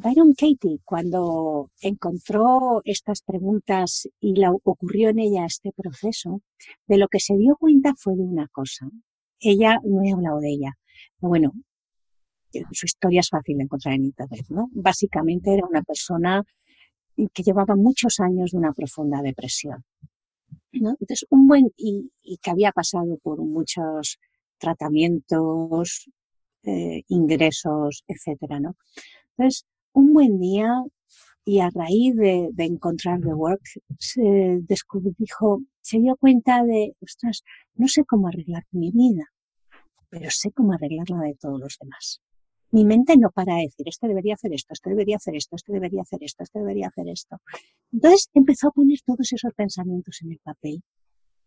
Byron 0.00 0.32
Katie, 0.34 0.78
cuando 0.84 1.72
encontró 1.80 2.82
estas 2.84 3.20
preguntas 3.22 4.08
y 4.20 4.36
la, 4.36 4.52
ocurrió 4.52 5.08
en 5.08 5.18
ella 5.18 5.44
este 5.44 5.72
proceso, 5.72 6.40
de 6.86 6.98
lo 6.98 7.08
que 7.08 7.18
se 7.18 7.36
dio 7.36 7.56
cuenta 7.56 7.94
fue 7.96 8.14
de 8.14 8.22
una 8.22 8.46
cosa. 8.46 8.88
Ella, 9.40 9.80
no 9.82 10.04
he 10.04 10.12
hablado 10.12 10.38
de 10.38 10.50
ella, 10.50 10.78
pero 11.18 11.30
bueno, 11.30 11.52
su 12.70 12.86
historia 12.86 13.20
es 13.20 13.28
fácil 13.28 13.56
de 13.56 13.64
encontrar 13.64 13.94
en 13.94 14.04
Internet, 14.04 14.46
¿no? 14.50 14.68
Básicamente 14.70 15.52
era 15.52 15.66
una 15.66 15.82
persona 15.82 16.44
que 17.16 17.42
llevaba 17.42 17.74
muchos 17.74 18.20
años 18.20 18.52
de 18.52 18.58
una 18.58 18.72
profunda 18.72 19.20
depresión. 19.20 19.84
Entonces, 20.70 21.26
un 21.30 21.48
buen, 21.48 21.72
y, 21.76 22.12
que 22.40 22.50
había 22.52 22.70
pasado 22.70 23.18
por 23.20 23.40
muchos 23.40 24.20
tratamientos, 24.58 26.08
eh, 26.62 27.02
ingresos, 27.08 28.04
etcétera, 28.06 28.60
¿no? 28.60 28.76
Entonces, 29.36 29.66
un 29.92 30.12
buen 30.12 30.38
día 30.38 30.82
y 31.44 31.60
a 31.60 31.70
raíz 31.70 32.14
de, 32.14 32.50
encontrar 32.58 33.20
The 33.20 33.32
Work, 33.32 33.62
se 33.98 34.20
dijo, 35.18 35.62
se 35.80 35.98
dio 35.98 36.16
cuenta 36.16 36.62
de, 36.62 36.94
ostras, 37.00 37.42
no 37.74 37.88
sé 37.88 38.04
cómo 38.04 38.28
arreglar 38.28 38.64
mi 38.70 38.90
vida, 38.90 39.24
pero 40.10 40.28
sé 40.30 40.52
cómo 40.52 40.74
arreglar 40.74 41.08
la 41.08 41.20
de 41.22 41.34
todos 41.34 41.58
los 41.58 41.78
demás. 41.80 42.20
Mi 42.70 42.84
mente 42.84 43.16
no 43.16 43.30
para 43.30 43.54
de 43.54 43.62
decir, 43.62 43.88
este 43.88 44.08
debería 44.08 44.34
hacer 44.34 44.52
esto, 44.52 44.74
este 44.74 44.90
debería 44.90 45.16
hacer 45.16 45.34
esto, 45.36 45.56
este 45.56 45.72
debería 45.72 46.02
hacer 46.02 46.18
esto, 46.22 46.42
este 46.42 46.58
debería 46.58 46.88
hacer 46.88 47.08
esto. 47.08 47.36
Entonces 47.92 48.28
empezó 48.34 48.68
a 48.68 48.72
poner 48.72 48.98
todos 49.06 49.32
esos 49.32 49.54
pensamientos 49.54 50.18
en 50.22 50.32
el 50.32 50.38
papel. 50.40 50.82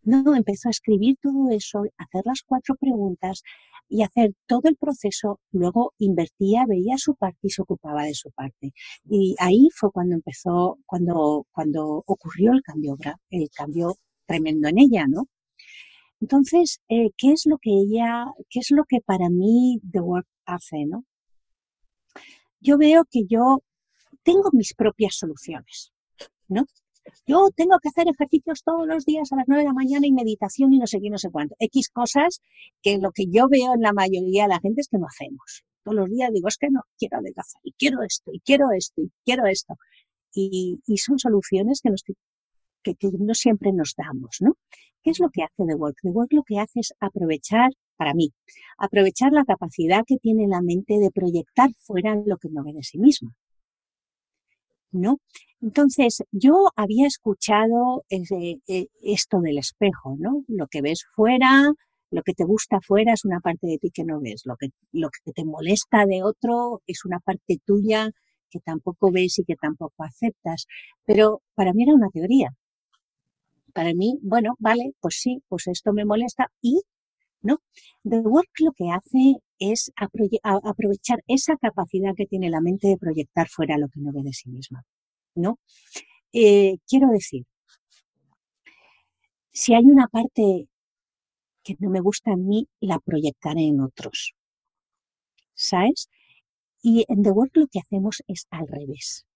No, 0.02 0.34
empezó 0.34 0.68
a 0.68 0.70
escribir 0.70 1.16
todo 1.20 1.50
eso, 1.50 1.84
hacer 1.96 2.22
las 2.24 2.42
cuatro 2.42 2.74
preguntas 2.76 3.42
y 3.88 4.02
hacer 4.02 4.32
todo 4.46 4.62
el 4.64 4.76
proceso. 4.76 5.40
Luego 5.52 5.94
invertía, 5.98 6.64
veía 6.66 6.98
su 6.98 7.14
parte 7.14 7.38
y 7.42 7.50
se 7.50 7.62
ocupaba 7.62 8.04
de 8.04 8.14
su 8.14 8.30
parte. 8.32 8.72
Y 9.04 9.36
ahí 9.38 9.68
fue 9.74 9.90
cuando 9.92 10.14
empezó, 10.14 10.78
cuando, 10.86 11.46
cuando 11.52 12.02
ocurrió 12.06 12.52
el 12.52 12.62
cambio, 12.62 12.96
el 13.30 13.48
cambio 13.54 13.96
tremendo 14.26 14.68
en 14.68 14.78
ella, 14.78 15.06
¿no? 15.08 15.28
Entonces, 16.20 16.80
eh, 16.88 17.10
¿qué 17.16 17.32
es 17.32 17.46
lo 17.46 17.58
que 17.58 17.70
ella, 17.70 18.26
qué 18.48 18.60
es 18.60 18.70
lo 18.70 18.84
que 18.88 19.00
para 19.00 19.28
mí 19.28 19.80
The 19.90 20.00
Work 20.00 20.26
hace, 20.46 20.86
no? 20.86 21.04
yo 22.62 22.78
veo 22.78 23.04
que 23.10 23.24
yo 23.28 23.58
tengo 24.22 24.50
mis 24.52 24.72
propias 24.74 25.16
soluciones, 25.16 25.92
¿no? 26.48 26.64
Yo 27.26 27.48
tengo 27.54 27.78
que 27.80 27.88
hacer 27.88 28.06
ejercicios 28.08 28.62
todos 28.64 28.86
los 28.86 29.04
días 29.04 29.32
a 29.32 29.36
las 29.36 29.44
nueve 29.48 29.62
de 29.62 29.68
la 29.68 29.74
mañana 29.74 30.06
y 30.06 30.12
meditación 30.12 30.72
y 30.72 30.78
no 30.78 30.86
sé 30.86 31.00
qué, 31.00 31.10
no 31.10 31.18
sé 31.18 31.30
cuánto. 31.30 31.54
X 31.58 31.88
cosas 31.90 32.40
que 32.82 32.98
lo 32.98 33.10
que 33.12 33.26
yo 33.28 33.48
veo 33.48 33.74
en 33.74 33.82
la 33.82 33.92
mayoría 33.92 34.44
de 34.44 34.50
la 34.50 34.60
gente 34.60 34.80
es 34.80 34.88
que 34.88 34.98
no 34.98 35.06
hacemos. 35.06 35.64
Todos 35.84 35.96
los 35.96 36.10
días 36.10 36.30
digo, 36.32 36.48
es 36.48 36.56
que 36.58 36.70
no, 36.70 36.82
quiero 36.96 37.18
adelgazar 37.18 37.60
y 37.64 37.72
quiero 37.72 38.02
esto 38.02 38.30
y 38.32 38.40
quiero 38.40 38.70
esto 38.72 39.02
y 39.02 39.10
quiero 39.24 39.46
esto. 39.46 39.74
Y, 40.34 40.80
son 40.96 41.18
soluciones 41.18 41.80
que, 41.82 41.90
nos, 41.90 42.02
que, 42.02 42.94
que 42.94 43.10
no 43.18 43.34
siempre 43.34 43.72
nos 43.72 43.94
damos, 43.96 44.36
¿no? 44.40 44.56
¿Qué 45.02 45.10
es 45.10 45.18
lo 45.18 45.30
que 45.30 45.42
hace 45.42 45.66
The 45.66 45.74
Work? 45.74 45.98
The 46.02 46.10
Work 46.10 46.32
lo 46.32 46.42
que 46.44 46.58
hace 46.58 46.80
es 46.80 46.94
aprovechar, 47.00 47.70
para 47.96 48.14
mí, 48.14 48.32
aprovechar 48.78 49.32
la 49.32 49.44
capacidad 49.44 50.04
que 50.06 50.16
tiene 50.16 50.46
la 50.46 50.62
mente 50.62 50.98
de 50.98 51.10
proyectar 51.10 51.70
fuera 51.80 52.14
lo 52.14 52.38
que 52.38 52.48
no 52.48 52.62
ve 52.62 52.72
de 52.72 52.82
sí 52.82 52.98
misma. 52.98 53.34
¿No? 54.92 55.18
Entonces, 55.60 56.22
yo 56.32 56.54
había 56.76 57.06
escuchado 57.06 58.04
eh, 58.10 58.88
esto 59.02 59.40
del 59.40 59.58
espejo, 59.58 60.16
¿no? 60.18 60.44
Lo 60.48 60.66
que 60.66 60.82
ves 60.82 61.04
fuera, 61.14 61.72
lo 62.10 62.22
que 62.22 62.34
te 62.34 62.44
gusta 62.44 62.78
fuera 62.80 63.14
es 63.14 63.24
una 63.24 63.40
parte 63.40 63.66
de 63.66 63.78
ti 63.78 63.90
que 63.90 64.04
no 64.04 64.20
ves, 64.20 64.42
lo 64.44 64.56
que, 64.56 64.68
lo 64.92 65.08
que 65.10 65.32
te 65.32 65.44
molesta 65.44 66.04
de 66.06 66.22
otro 66.22 66.82
es 66.86 67.04
una 67.04 67.20
parte 67.20 67.58
tuya 67.64 68.10
que 68.50 68.60
tampoco 68.60 69.10
ves 69.10 69.38
y 69.38 69.44
que 69.44 69.56
tampoco 69.56 70.04
aceptas. 70.04 70.66
Pero 71.06 71.42
para 71.54 71.72
mí 71.72 71.84
era 71.84 71.94
una 71.94 72.10
teoría 72.10 72.50
para 73.72 73.94
mí, 73.94 74.18
bueno, 74.22 74.54
vale, 74.58 74.92
pues 75.00 75.16
sí, 75.20 75.42
pues 75.48 75.66
esto 75.66 75.92
me 75.92 76.04
molesta 76.04 76.48
y 76.60 76.80
¿no? 77.42 77.58
The 78.04 78.20
Work 78.20 78.50
lo 78.60 78.72
que 78.72 78.90
hace 78.90 79.36
es 79.70 79.92
aprovechar 79.96 81.22
esa 81.26 81.56
capacidad 81.56 82.14
que 82.16 82.26
tiene 82.26 82.50
la 82.50 82.60
mente 82.60 82.88
de 82.88 82.96
proyectar 82.96 83.48
fuera 83.48 83.78
lo 83.78 83.88
que 83.88 84.00
no 84.00 84.12
ve 84.12 84.22
de 84.22 84.32
sí 84.32 84.50
misma, 84.50 84.84
¿no? 85.34 85.58
Eh, 86.32 86.78
quiero 86.88 87.08
decir, 87.08 87.44
si 89.52 89.74
hay 89.74 89.84
una 89.84 90.08
parte 90.08 90.68
que 91.62 91.76
no 91.78 91.90
me 91.90 92.00
gusta 92.00 92.32
en 92.32 92.46
mí, 92.46 92.68
la 92.80 92.98
proyectaré 92.98 93.62
en 93.62 93.80
otros, 93.80 94.34
¿sabes? 95.54 96.08
Y 96.82 97.04
en 97.08 97.22
The 97.22 97.30
Work 97.30 97.56
lo 97.56 97.66
que 97.68 97.80
hacemos 97.80 98.22
es 98.26 98.46
al 98.50 98.66
revés. 98.66 99.26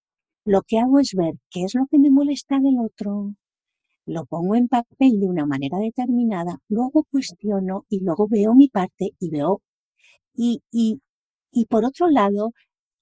Lo 0.45 0.61
que 0.63 0.79
hago 0.79 0.99
es 0.99 1.13
ver 1.13 1.35
qué 1.49 1.63
es 1.63 1.75
lo 1.75 1.87
que 1.89 1.99
me 1.99 2.09
molesta 2.09 2.59
del 2.59 2.79
otro, 2.79 3.35
lo 4.07 4.25
pongo 4.25 4.55
en 4.55 4.69
papel 4.69 5.19
de 5.19 5.27
una 5.27 5.45
manera 5.45 5.77
determinada, 5.79 6.59
luego 6.69 7.03
cuestiono 7.11 7.85
y 7.89 7.99
luego 7.99 8.27
veo 8.29 8.55
mi 8.55 8.69
parte 8.69 9.11
y 9.19 9.29
veo, 9.29 9.61
y, 10.37 10.61
y, 10.71 11.01
y 11.51 11.65
por 11.65 11.83
otro 11.85 12.09
lado, 12.09 12.53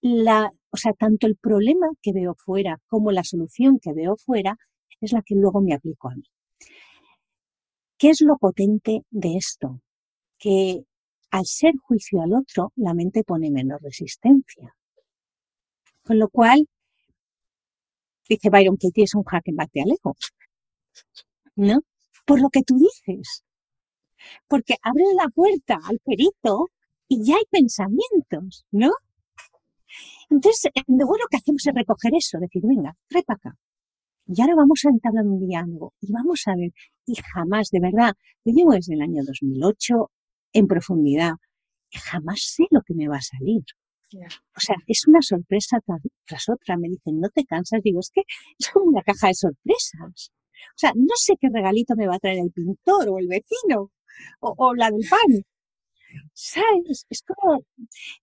la, 0.02 0.50
o 0.72 0.78
sea, 0.78 0.94
tanto 0.94 1.28
el 1.28 1.36
problema 1.36 1.88
que 2.02 2.14
veo 2.14 2.36
fuera 2.36 2.80
como 2.88 3.12
la 3.12 3.24
solución 3.24 3.80
que 3.80 3.94
veo 3.94 4.16
fuera 4.18 4.58
es 5.02 5.12
la 5.12 5.22
que 5.22 5.36
luego 5.36 5.62
me 5.62 5.74
aplico 5.74 6.10
a 6.10 6.16
mí. 6.16 6.24
¿Qué 7.98 8.10
es 8.10 8.22
lo 8.22 8.38
potente 8.38 9.02
de 9.10 9.38
esto? 9.38 9.82
Que 10.40 10.84
al 11.32 11.46
ser 11.46 11.74
juicio 11.82 12.22
al 12.22 12.34
otro, 12.34 12.72
la 12.76 12.94
mente 12.94 13.24
pone 13.24 13.52
menos 13.52 13.82
resistencia. 13.82 14.76
Con 16.04 16.20
lo 16.20 16.30
cual, 16.30 16.68
dice 18.30 18.50
Byron 18.50 18.78
que 18.78 18.90
es 18.96 19.16
un 19.16 19.24
jaque 19.24 19.52
mate 19.52 19.82
al 19.82 19.92
ego. 19.92 20.16
¿no? 21.56 21.82
Por 22.26 22.42
lo 22.42 22.50
que 22.50 22.64
tú 22.64 22.78
dices. 22.78 23.44
Porque 24.48 24.76
abre 24.82 25.04
la 25.16 25.28
puerta 25.30 25.80
al 25.84 26.00
perito 26.00 26.70
y 27.08 27.26
ya 27.26 27.36
hay 27.36 27.46
pensamientos, 27.50 28.66
¿no? 28.72 28.92
Entonces, 30.30 30.72
lo 30.88 31.06
bueno 31.08 31.26
que 31.30 31.38
hacemos 31.38 31.66
es 31.66 31.74
recoger 31.74 32.14
eso, 32.16 32.40
decir, 32.40 32.62
venga, 32.66 32.96
trae 33.08 33.24
para 33.24 33.38
acá. 33.38 33.58
Y 34.28 34.42
ahora 34.42 34.56
vamos 34.56 34.82
a 34.86 34.90
entablar 34.90 35.26
un 35.26 35.48
diálogo 35.48 35.94
y 36.02 36.12
vamos 36.12 36.42
a 36.48 36.56
ver, 36.56 36.72
y 37.06 37.16
jamás, 37.34 37.70
de 37.70 37.80
verdad, 37.80 38.14
yo 38.44 38.54
llevo 38.54 38.74
desde 38.74 38.96
el 38.96 39.02
año 39.02 39.22
2008 39.24 40.12
en 40.54 40.68
profundidad 40.68 41.34
jamás 42.00 42.42
sé 42.42 42.66
lo 42.72 42.82
que 42.82 42.94
me 42.94 43.08
va 43.08 43.18
a 43.18 43.22
salir. 43.22 43.64
O 44.56 44.60
sea, 44.60 44.76
es 44.88 45.08
una 45.08 45.22
sorpresa 45.22 45.80
tras 46.26 46.50
otra. 46.50 46.78
Me 46.78 46.88
dicen, 46.88 47.20
¿no 47.20 47.30
te 47.30 47.44
cansas? 47.44 47.82
Digo, 47.84 48.00
es 48.00 48.12
que 48.14 48.22
es 48.58 48.70
como 48.70 48.86
una 48.86 49.02
caja 49.02 49.28
de 49.28 49.34
sorpresas. 49.34 50.32
O 50.32 50.78
sea, 50.78 50.92
no 50.96 51.16
sé 51.16 51.34
qué 51.40 51.50
regalito 51.52 51.96
me 51.96 52.08
va 52.08 52.16
a 52.16 52.20
traer 52.20 52.40
el 52.40 52.52
pintor 52.52 53.10
o 53.10 53.20
el 53.20 53.28
vecino 53.28 53.92
o, 54.40 54.74
la 54.76 54.90
del 54.90 55.06
pan. 55.10 55.44
¿Sabes? 56.34 57.06
Es 57.10 57.22
como, 57.24 57.64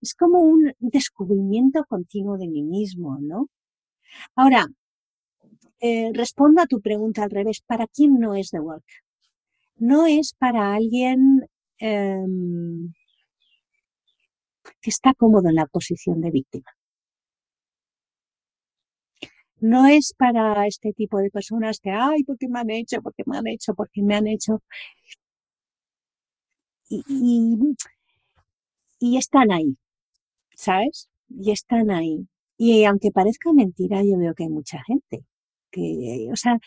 es 0.01 0.13
como 0.15 0.39
un 0.41 0.73
descubrimiento 0.79 1.83
continuo 1.85 2.37
de 2.37 2.47
mí 2.47 2.63
mismo, 2.63 3.17
¿no? 3.21 3.47
Ahora, 4.35 4.67
eh, 5.79 6.11
respondo 6.13 6.61
a 6.61 6.67
tu 6.67 6.81
pregunta 6.81 7.23
al 7.23 7.31
revés. 7.31 7.61
¿Para 7.65 7.87
quién 7.87 8.19
no 8.19 8.35
es 8.35 8.49
The 8.51 8.59
Work? 8.59 8.85
No 9.77 10.05
es 10.07 10.33
para 10.33 10.73
alguien 10.75 11.41
em, 11.79 12.93
que 14.81 14.89
está 14.89 15.13
cómodo 15.13 15.49
en 15.49 15.55
la 15.55 15.65
posición 15.67 16.21
de 16.21 16.31
víctima 16.31 16.71
no 19.63 19.87
es 19.87 20.13
para 20.17 20.67
este 20.67 20.91
tipo 20.93 21.19
de 21.19 21.29
personas 21.31 21.79
que, 21.79 21.89
ay, 21.91 22.23
¿por 22.25 22.37
qué 22.37 22.49
me 22.49 22.59
han 22.59 22.69
hecho? 22.69 23.01
¿Por 23.01 23.13
qué 23.15 23.23
me 23.25 23.37
han 23.37 23.47
hecho? 23.47 23.73
¿Por 23.73 23.89
qué 23.89 24.03
me 24.03 24.15
han 24.15 24.27
hecho? 24.27 24.61
Y, 27.07 27.75
y, 28.99 29.17
están 29.17 29.51
ahí, 29.51 29.77
¿sabes? 30.55 31.09
Y 31.29 31.51
están 31.51 31.89
ahí. 31.91 32.27
Y 32.57 32.85
aunque 32.85 33.11
parezca 33.11 33.51
mentira, 33.53 34.03
yo 34.03 34.17
veo 34.17 34.33
que 34.33 34.43
hay 34.43 34.49
mucha 34.49 34.81
gente 34.85 35.25
que, 35.71 36.29
o 36.31 36.35
sea, 36.35 36.59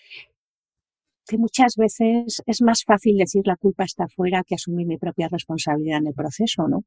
que 1.26 1.38
muchas 1.38 1.74
veces 1.76 2.42
es 2.46 2.62
más 2.62 2.84
fácil 2.84 3.16
decir 3.18 3.42
la 3.46 3.56
culpa 3.56 3.84
está 3.84 4.04
afuera 4.04 4.42
que 4.44 4.56
asumir 4.56 4.86
mi 4.86 4.98
propia 4.98 5.28
responsabilidad 5.28 5.98
en 5.98 6.08
el 6.08 6.14
proceso, 6.14 6.68
¿no? 6.68 6.84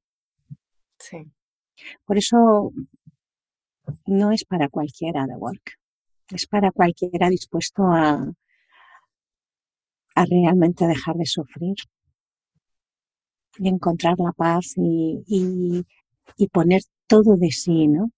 Sí. 0.97 1.17
Por 2.05 2.17
eso 2.17 2.71
no 4.05 4.31
es 4.31 4.43
para 4.45 4.69
cualquiera 4.69 5.25
de 5.25 5.35
work 5.35 5.79
es 6.35 6.47
para 6.47 6.71
cualquiera 6.71 7.29
dispuesto 7.29 7.83
a, 7.83 8.31
a 10.15 10.25
realmente 10.25 10.87
dejar 10.87 11.15
de 11.15 11.25
sufrir 11.25 11.75
encontrar 13.67 14.15
la 14.17 14.31
paz 14.31 14.73
y, 14.77 15.23
y, 16.37 16.47
poner 16.47 16.81
todo 17.07 17.35
de 17.35 17.51
sí, 17.51 17.87
¿no? 17.87 18.11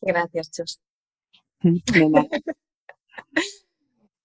Gracias, 0.00 0.50
Chus. 0.50 0.80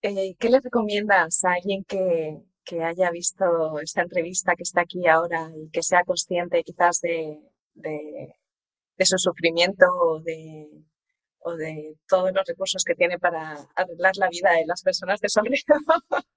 Eh, 0.08 0.36
¿Qué 0.38 0.50
le 0.50 0.60
recomiendas 0.60 1.44
a 1.44 1.54
alguien 1.54 1.84
que, 1.84 2.38
que, 2.64 2.84
haya 2.84 3.10
visto 3.10 3.80
esta 3.80 4.04
entrevista, 4.04 4.56
que 4.56 4.62
está 4.62 4.82
aquí 4.82 5.08
ahora 5.08 5.50
y 5.56 5.68
que 5.72 5.82
sea 5.82 6.04
consciente 6.04 6.64
quizás 6.64 7.00
de, 7.02 7.40
de 7.74 8.36
de 8.98 9.06
su 9.06 9.18
sufrimiento 9.18 9.86
o 9.88 10.20
de, 10.20 10.70
o 11.40 11.56
de 11.56 11.96
todos 12.08 12.32
los 12.34 12.46
recursos 12.46 12.84
que 12.84 12.96
tiene 12.96 13.20
para 13.20 13.58
arreglar 13.76 14.16
la 14.18 14.30
vida 14.30 14.52
de 14.52 14.66
las 14.66 14.82
personas 14.82 15.20
de 15.20 15.30
su 15.30 15.42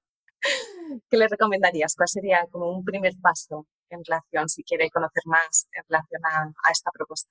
¿Qué 1.08 1.16
le 1.16 1.28
recomendarías? 1.28 1.94
¿Cuál 1.94 2.08
sería 2.08 2.46
como 2.50 2.70
un 2.70 2.84
primer 2.84 3.14
paso 3.20 3.66
en 3.90 4.04
relación, 4.04 4.48
si 4.48 4.62
quiere 4.62 4.90
conocer 4.90 5.22
más 5.26 5.68
en 5.72 5.82
relación 5.88 6.22
a, 6.24 6.70
esta 6.70 6.90
propuesta? 6.90 7.30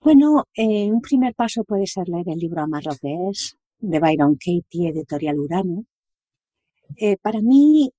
Bueno, 0.00 0.44
eh, 0.54 0.90
un 0.90 1.00
primer 1.00 1.34
paso 1.34 1.64
puede 1.64 1.86
ser 1.86 2.08
leer 2.08 2.28
el 2.28 2.38
libro 2.38 2.62
Amar 2.62 2.82
de 2.82 3.98
Byron 3.98 4.34
Katie, 4.34 4.88
editorial 4.90 5.38
Urano. 5.38 5.84
Eh, 6.96 7.16
para 7.16 7.40
mí, 7.40 7.90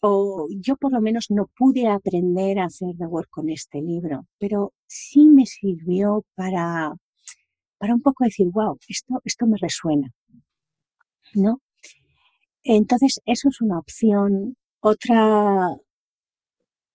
o 0.00 0.46
yo 0.50 0.76
por 0.76 0.92
lo 0.92 1.00
menos 1.00 1.30
no 1.30 1.50
pude 1.56 1.88
aprender 1.88 2.58
a 2.58 2.66
hacer 2.66 2.96
The 2.96 3.06
Work 3.06 3.30
con 3.30 3.50
este 3.50 3.80
libro, 3.80 4.26
pero 4.38 4.72
sí 4.86 5.26
me 5.26 5.46
sirvió 5.46 6.24
para, 6.34 6.94
para 7.78 7.94
un 7.94 8.02
poco 8.02 8.24
decir, 8.24 8.48
wow, 8.50 8.78
esto, 8.88 9.20
esto 9.24 9.46
me 9.46 9.58
resuena, 9.58 10.12
¿no? 11.34 11.60
Entonces, 12.68 13.20
eso 13.26 13.48
es 13.48 13.60
una 13.60 13.78
opción. 13.78 14.56
Otra, 14.80 15.68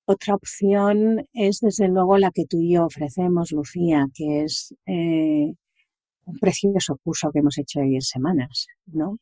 otra 0.05 0.35
opción 0.35 1.25
es, 1.33 1.59
desde 1.61 1.87
luego, 1.87 2.17
la 2.17 2.31
que 2.31 2.45
tú 2.45 2.59
y 2.59 2.73
yo 2.73 2.85
ofrecemos, 2.85 3.51
Lucía, 3.53 4.05
que 4.13 4.43
es 4.43 4.75
eh, 4.85 5.53
un 6.25 6.39
precioso 6.41 6.97
curso 7.03 7.31
que 7.31 7.39
hemos 7.39 7.57
hecho 7.57 7.79
de 7.79 7.85
10 7.85 8.05
semanas, 8.05 8.67
¿no? 8.85 9.17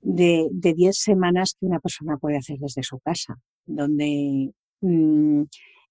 De, 0.00 0.48
de 0.50 0.74
10 0.74 0.96
semanas 0.98 1.54
que 1.58 1.66
una 1.66 1.78
persona 1.78 2.16
puede 2.16 2.38
hacer 2.38 2.58
desde 2.58 2.82
su 2.82 2.98
casa, 2.98 3.36
donde 3.64 4.52
mm, 4.80 5.42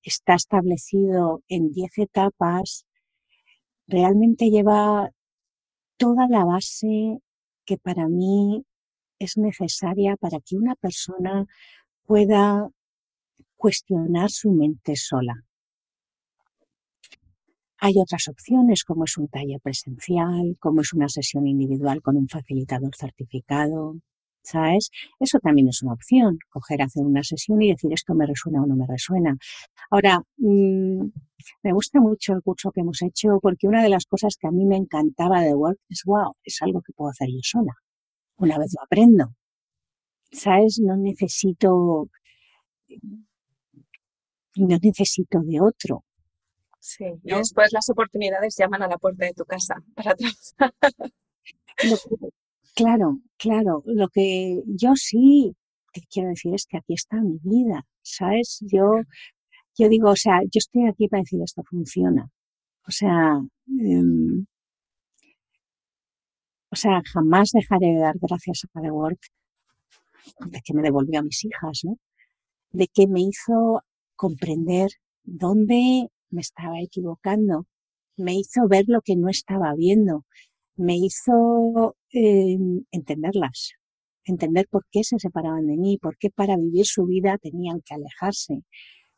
está 0.04 0.36
establecido 0.36 1.44
en 1.48 1.72
10 1.72 1.98
etapas, 2.00 2.86
realmente 3.88 4.50
lleva 4.50 5.12
toda 5.96 6.28
la 6.28 6.44
base 6.44 7.20
que 7.64 7.78
para 7.78 8.10
mí 8.10 8.66
es 9.24 9.38
necesaria 9.38 10.16
para 10.18 10.40
que 10.40 10.56
una 10.56 10.76
persona 10.76 11.46
pueda 12.06 12.70
cuestionar 13.56 14.30
su 14.30 14.52
mente 14.52 14.96
sola. 14.96 15.36
Hay 17.78 17.94
otras 18.00 18.28
opciones, 18.28 18.84
como 18.84 19.06
es 19.06 19.18
un 19.18 19.28
taller 19.28 19.60
presencial, 19.62 20.56
como 20.60 20.82
es 20.82 20.94
una 20.94 21.10
sesión 21.10 21.48
individual 21.48 22.02
con 22.02 22.16
un 22.16 22.28
facilitador 22.28 22.96
certificado, 22.96 23.96
¿sabes? 24.44 24.90
Eso 25.20 25.40
también 25.40 25.68
es 25.68 25.82
una 25.84 25.94
opción, 25.94 26.38
coger, 26.50 26.82
hacer 26.82 27.04
una 27.06 27.24
sesión 27.24 27.62
y 27.62 27.70
decir 27.72 27.92
esto 27.94 28.14
me 28.14 28.28
resuena 28.28 28.62
o 28.64 28.68
no 28.68 28.76
me 28.76 28.88
resuena. 28.88 29.38
Ahora, 29.90 30.22
mmm, 30.38 31.10
me 31.64 31.74
gusta 31.74 32.00
mucho 32.00 32.34
el 32.34 32.42
curso 32.44 32.72
que 32.72 32.82
hemos 32.82 33.02
hecho 33.02 33.40
porque 33.42 33.68
una 33.68 33.82
de 33.84 33.90
las 33.90 34.06
cosas 34.06 34.38
que 34.40 34.48
a 34.48 34.52
mí 34.52 34.66
me 34.66 34.78
encantaba 34.78 35.42
de 35.42 35.54
Work 35.56 35.80
es, 35.90 36.04
wow, 36.06 36.34
es 36.44 36.62
algo 36.62 36.82
que 36.82 36.94
puedo 36.94 37.10
hacer 37.12 37.30
yo 37.30 37.40
sola. 37.42 37.74
Una 38.42 38.58
vez 38.58 38.74
lo 38.76 38.84
aprendo. 38.84 39.36
¿Sabes? 40.32 40.80
No 40.82 40.98
necesito, 40.98 42.10
no 44.56 44.78
necesito 44.82 45.40
de 45.42 45.62
otro. 45.62 46.04
Sí, 46.80 47.06
y 47.24 47.36
después 47.36 47.72
las 47.72 47.88
oportunidades 47.90 48.56
llaman 48.58 48.82
a 48.82 48.88
la 48.88 48.98
puerta 48.98 49.26
de 49.26 49.34
tu 49.34 49.46
casa 49.46 49.76
para 49.96 50.16
trabajar. 50.16 50.74
Claro, 52.74 53.20
claro. 53.38 53.84
Lo 53.86 54.08
que 54.08 54.64
yo 54.66 54.96
sí 54.96 55.54
te 55.94 56.02
quiero 56.10 56.30
decir 56.30 56.56
es 56.56 56.66
que 56.66 56.78
aquí 56.78 56.94
está 56.94 57.18
mi 57.18 57.38
vida, 57.44 57.86
¿sabes? 58.02 58.60
Yo, 58.62 58.94
yo 59.78 59.90
digo, 59.90 60.10
o 60.10 60.16
sea, 60.16 60.40
yo 60.44 60.58
estoy 60.58 60.88
aquí 60.88 61.08
para 61.10 61.22
decir 61.22 61.42
esto 61.44 61.62
funciona. 61.70 62.30
O 62.88 62.92
sea, 62.92 63.42
em, 63.68 64.46
o 66.72 66.76
sea, 66.76 67.02
jamás 67.14 67.52
dejaré 67.52 67.88
de 67.88 68.00
dar 68.00 68.16
gracias 68.20 68.66
a 68.74 68.82
The 68.82 68.92
Work 68.92 69.20
de 70.48 70.62
que 70.64 70.74
me 70.74 70.82
devolvió 70.82 71.20
a 71.20 71.24
mis 71.24 71.44
hijas, 71.46 71.82
¿no? 71.84 71.98
De 72.72 72.88
que 72.88 73.08
me 73.08 73.22
hizo 73.22 73.84
comprender 74.16 74.90
dónde 75.24 76.08
me 76.30 76.42
estaba 76.42 76.80
equivocando, 76.82 77.68
me 78.18 78.36
hizo 78.36 78.68
ver 78.68 78.86
lo 78.88 79.02
que 79.02 79.16
no 79.16 79.30
estaba 79.30 79.74
viendo, 79.76 80.26
me 80.76 80.96
hizo 80.98 81.96
eh, 82.14 82.58
entenderlas, 82.92 83.74
entender 84.24 84.68
por 84.70 84.86
qué 84.92 85.04
se 85.04 85.20
separaban 85.20 85.68
de 85.68 85.78
mí, 85.78 85.98
por 85.98 86.18
qué 86.18 86.30
para 86.30 86.56
vivir 86.58 86.86
su 86.86 87.06
vida 87.06 87.38
tenían 87.38 87.82
que 87.82 87.96
alejarse. 87.96 88.64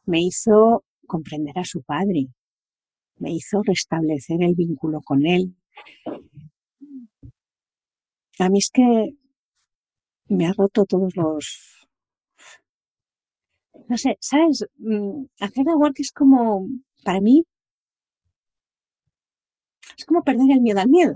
Me 0.06 0.22
hizo 0.22 0.84
comprender 1.06 1.60
a 1.60 1.66
su 1.66 1.84
padre, 1.84 2.28
me 3.18 3.32
hizo 3.32 3.62
restablecer 3.64 4.42
el 4.42 4.56
vínculo 4.56 5.02
con 5.02 5.26
él. 5.26 5.56
A 8.40 8.50
mí 8.50 8.60
es 8.60 8.70
que 8.72 9.16
me 10.28 10.48
ha 10.48 10.54
roto 10.54 10.86
todos 10.86 11.16
los... 11.16 11.88
No 13.90 13.98
sé, 13.98 14.18
¿sabes? 14.20 14.66
Mm, 14.78 15.26
hacer 15.40 15.66
the 15.66 15.76
work 15.76 15.96
es 16.00 16.12
como, 16.12 16.68
para 17.04 17.22
mí, 17.22 17.44
es 19.98 20.06
como 20.06 20.24
perder 20.24 20.52
el 20.52 20.62
miedo 20.62 20.80
al 20.80 20.90
miedo. 20.90 21.16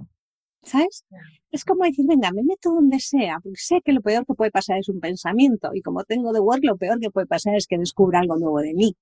¿sabes? 0.64 1.06
Es 1.52 1.66
como 1.66 1.86
decir, 1.86 2.06
venga, 2.08 2.32
me 2.32 2.44
meto 2.44 2.72
donde 2.72 3.00
sea, 3.00 3.40
porque 3.42 3.58
sé 3.58 3.82
que 3.84 3.94
lo 3.94 4.02
peor 4.02 4.26
que 4.26 4.34
puede 4.36 4.52
pasar 4.52 4.80
es 4.80 4.90
un 4.90 5.00
pensamiento 5.00 5.72
y 5.74 5.82
como 5.82 6.04
tengo 6.04 6.34
de 6.34 6.40
Word, 6.42 6.62
lo 6.64 6.78
peor 6.78 7.00
que 7.00 7.12
puede 7.12 7.28
pasar 7.28 7.56
es 7.56 7.68
que 7.68 7.78
descubra 7.78 8.20
algo 8.20 8.38
nuevo 8.38 8.60
de 8.60 8.74
mí. 8.74 8.96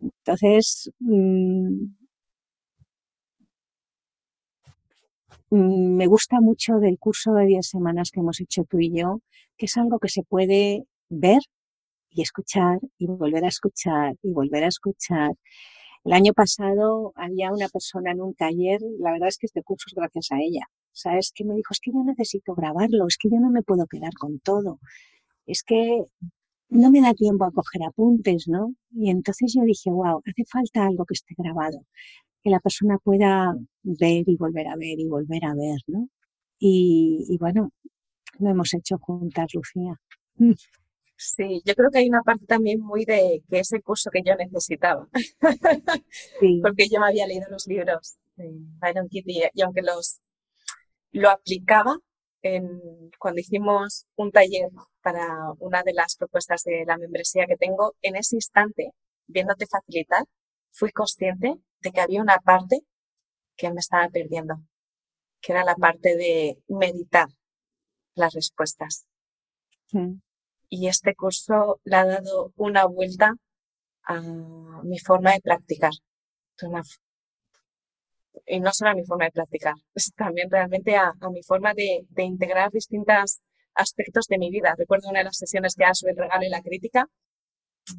Entonces, 0.00 0.90
mmm, 1.00 1.86
me 5.50 6.06
gusta 6.06 6.40
mucho 6.40 6.78
del 6.78 6.98
curso 6.98 7.34
de 7.34 7.46
10 7.46 7.66
semanas 7.66 8.10
que 8.10 8.20
hemos 8.20 8.40
hecho 8.40 8.64
tú 8.64 8.80
y 8.80 8.92
yo, 8.92 9.20
que 9.56 9.66
es 9.66 9.76
algo 9.76 9.98
que 9.98 10.08
se 10.08 10.22
puede 10.22 10.84
ver 11.08 11.40
y 12.10 12.22
escuchar 12.22 12.80
y 12.98 13.06
volver 13.06 13.44
a 13.44 13.48
escuchar 13.48 14.16
y 14.22 14.32
volver 14.32 14.64
a 14.64 14.68
escuchar 14.68 15.32
el 16.06 16.12
año 16.12 16.32
pasado 16.34 17.12
había 17.16 17.50
una 17.50 17.68
persona 17.68 18.12
en 18.12 18.20
un 18.20 18.32
taller, 18.32 18.80
la 19.00 19.10
verdad 19.10 19.26
es 19.26 19.38
que 19.38 19.46
este 19.46 19.64
curso 19.64 19.86
es 19.88 19.94
gracias 19.94 20.28
a 20.30 20.36
ella. 20.40 20.64
¿Sabes? 20.92 21.32
Que 21.34 21.44
me 21.44 21.54
dijo, 21.56 21.72
es 21.72 21.80
que 21.80 21.90
yo 21.92 22.04
necesito 22.04 22.54
grabarlo, 22.54 23.08
es 23.08 23.18
que 23.18 23.28
yo 23.28 23.40
no 23.40 23.50
me 23.50 23.62
puedo 23.62 23.86
quedar 23.86 24.14
con 24.14 24.38
todo. 24.38 24.78
Es 25.46 25.64
que 25.64 26.04
no 26.68 26.92
me 26.92 27.00
da 27.00 27.12
tiempo 27.12 27.44
a 27.44 27.50
coger 27.50 27.82
apuntes, 27.82 28.46
¿no? 28.46 28.74
Y 28.92 29.10
entonces 29.10 29.52
yo 29.56 29.64
dije, 29.64 29.90
wow, 29.90 30.22
hace 30.24 30.44
falta 30.48 30.86
algo 30.86 31.04
que 31.06 31.14
esté 31.14 31.34
grabado, 31.36 31.80
que 32.46 32.50
la 32.50 32.60
persona 32.60 32.96
pueda 32.98 33.56
ver 33.82 34.22
y 34.24 34.36
volver 34.36 34.68
a 34.68 34.76
ver 34.76 35.00
y 35.00 35.08
volver 35.08 35.44
a 35.44 35.54
ver, 35.54 35.80
¿no? 35.88 36.08
Y, 36.60 37.26
y 37.28 37.38
bueno, 37.38 37.72
lo 38.38 38.50
hemos 38.50 38.72
hecho 38.72 38.98
juntas, 38.98 39.48
Lucía. 39.52 40.00
Sí, 41.16 41.60
yo 41.64 41.74
creo 41.74 41.90
que 41.90 41.98
hay 41.98 42.08
una 42.08 42.22
parte 42.22 42.46
también 42.46 42.78
muy 42.78 43.04
de 43.04 43.42
que 43.50 43.58
ese 43.58 43.82
curso 43.82 44.10
que 44.12 44.22
yo 44.24 44.36
necesitaba, 44.36 45.08
Sí, 46.38 46.60
porque 46.62 46.86
yo 46.88 47.00
me 47.00 47.08
había 47.08 47.26
leído 47.26 47.48
los 47.50 47.66
libros 47.66 48.16
de 48.36 48.52
Byron 48.80 49.08
Kitty 49.08 49.40
y 49.52 49.62
aunque 49.62 49.82
los 49.82 50.20
lo 51.10 51.30
aplicaba 51.30 51.98
en, 52.42 53.10
cuando 53.18 53.40
hicimos 53.40 54.06
un 54.14 54.30
taller 54.30 54.68
para 55.02 55.26
una 55.58 55.82
de 55.82 55.94
las 55.94 56.14
propuestas 56.14 56.62
de 56.62 56.84
la 56.86 56.96
membresía 56.96 57.46
que 57.46 57.56
tengo, 57.56 57.96
en 58.02 58.14
ese 58.14 58.36
instante, 58.36 58.92
viéndote 59.26 59.66
facilitar, 59.66 60.22
fui 60.70 60.92
consciente 60.92 61.56
de 61.86 61.92
que 61.92 62.00
había 62.00 62.20
una 62.20 62.38
parte 62.38 62.80
que 63.56 63.70
me 63.72 63.80
estaba 63.80 64.08
perdiendo, 64.08 64.56
que 65.40 65.52
era 65.52 65.64
la 65.64 65.76
parte 65.76 66.16
de 66.16 66.58
meditar 66.68 67.28
las 68.14 68.34
respuestas. 68.34 69.06
mm, 69.92 70.14
y 70.68 70.88
este 70.88 71.14
curso 71.14 71.80
le 71.84 71.96
ha 71.96 72.04
dado 72.04 72.52
una 72.56 72.86
vuelta 72.86 73.34
a 74.02 74.20
mi 74.82 74.98
forma 74.98 75.32
de 75.32 75.40
practicar. 75.40 75.92
Y 78.46 78.58
no 78.60 78.72
solo 78.72 78.90
a 78.90 78.94
mi 78.94 79.04
forma 79.04 79.26
de 79.26 79.30
practicar, 79.32 79.74
es 79.94 80.12
también 80.16 80.50
realmente 80.50 80.96
a, 80.96 81.12
a 81.20 81.30
mi 81.30 81.42
forma 81.42 81.72
de, 81.74 82.04
de 82.10 82.22
integrar 82.24 82.72
distintos 82.72 83.40
aspectos 83.74 84.26
de 84.26 84.38
mi 84.38 84.50
vida. 84.50 84.74
Recuerdo 84.76 85.08
una 85.10 85.20
de 85.20 85.26
las 85.26 85.36
sesiones 85.36 85.76
que 85.76 85.84
sobre 85.94 86.12
el 86.12 86.18
regalo 86.18 86.44
y 86.44 86.48
la 86.48 86.62
crítica. 86.62 87.08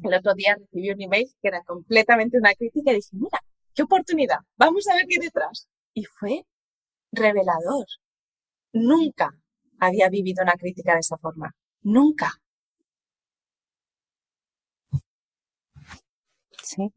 El 0.02 0.12
otro 0.12 0.34
día 0.34 0.56
recibí 0.58 0.90
un 0.90 1.00
email 1.00 1.26
que 1.40 1.48
era 1.48 1.62
completamente 1.62 2.36
una 2.36 2.52
crítica 2.54 2.92
y 2.92 2.96
dije, 2.96 3.08
mira, 3.12 3.40
qué 3.78 3.84
oportunidad, 3.84 4.38
vamos 4.56 4.88
a 4.88 4.96
ver 4.96 5.06
qué 5.08 5.20
detrás. 5.20 5.68
Y 5.94 6.02
fue 6.04 6.44
revelador. 7.12 7.86
Nunca 8.72 9.30
había 9.78 10.08
vivido 10.08 10.42
una 10.42 10.54
crítica 10.54 10.94
de 10.94 11.00
esa 11.00 11.16
forma. 11.16 11.54
Nunca. 11.82 12.32
sí. 16.62 16.92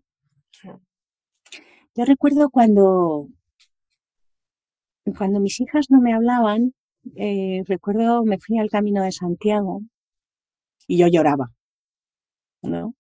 Yo 1.94 2.06
recuerdo 2.06 2.50
cuando, 2.50 3.28
cuando 5.18 5.40
mis 5.40 5.60
hijas 5.62 5.86
no 5.90 6.02
me 6.02 6.14
hablaban, 6.16 6.74
eh, 7.16 7.64
recuerdo 7.68 8.24
me 8.24 8.40
fui 8.40 8.58
al 8.58 8.70
Camino 8.72 9.04
de 9.04 9.12
Santiago 9.12 9.82
y 10.88 10.98
yo 10.98 11.08
lloraba, 11.08 11.52
¿no? 12.64 12.96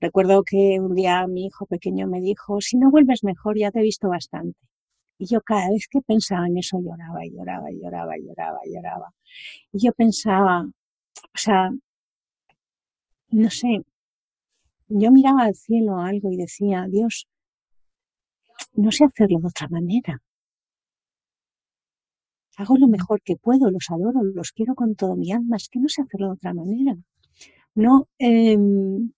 Recuerdo 0.00 0.42
que 0.44 0.80
un 0.80 0.94
día 0.94 1.26
mi 1.26 1.46
hijo 1.46 1.66
pequeño 1.66 2.06
me 2.06 2.20
dijo, 2.20 2.60
si 2.60 2.76
no 2.78 2.90
vuelves 2.90 3.22
mejor, 3.22 3.58
ya 3.58 3.70
te 3.70 3.80
he 3.80 3.82
visto 3.82 4.08
bastante. 4.08 4.58
Y 5.18 5.26
yo 5.26 5.42
cada 5.42 5.68
vez 5.70 5.86
que 5.90 6.00
pensaba 6.00 6.46
en 6.46 6.56
eso 6.58 6.80
lloraba 6.80 7.24
y 7.26 7.30
lloraba 7.30 7.70
y 7.70 7.80
lloraba 7.80 8.18
y 8.18 8.22
lloraba 8.24 8.58
y 8.64 8.74
lloraba. 8.74 9.12
Y 9.72 9.84
yo 9.84 9.92
pensaba, 9.92 10.62
o 10.64 11.38
sea, 11.38 11.70
no 13.30 13.50
sé, 13.50 13.82
yo 14.88 15.10
miraba 15.12 15.42
al 15.44 15.54
cielo 15.54 15.98
algo 15.98 16.32
y 16.32 16.36
decía, 16.36 16.86
Dios, 16.88 17.28
no 18.74 18.90
sé 18.90 19.04
hacerlo 19.04 19.38
de 19.40 19.46
otra 19.48 19.68
manera. 19.68 20.22
Hago 22.56 22.76
lo 22.76 22.88
mejor 22.88 23.22
que 23.22 23.36
puedo, 23.36 23.70
los 23.70 23.86
adoro, 23.90 24.22
los 24.22 24.52
quiero 24.52 24.74
con 24.74 24.94
todo 24.94 25.16
mi 25.16 25.32
alma, 25.32 25.56
es 25.56 25.68
que 25.68 25.78
no 25.78 25.88
sé 25.88 26.02
hacerlo 26.02 26.28
de 26.28 26.32
otra 26.34 26.54
manera. 26.54 26.96
No, 27.74 28.08
em, 28.18 29.12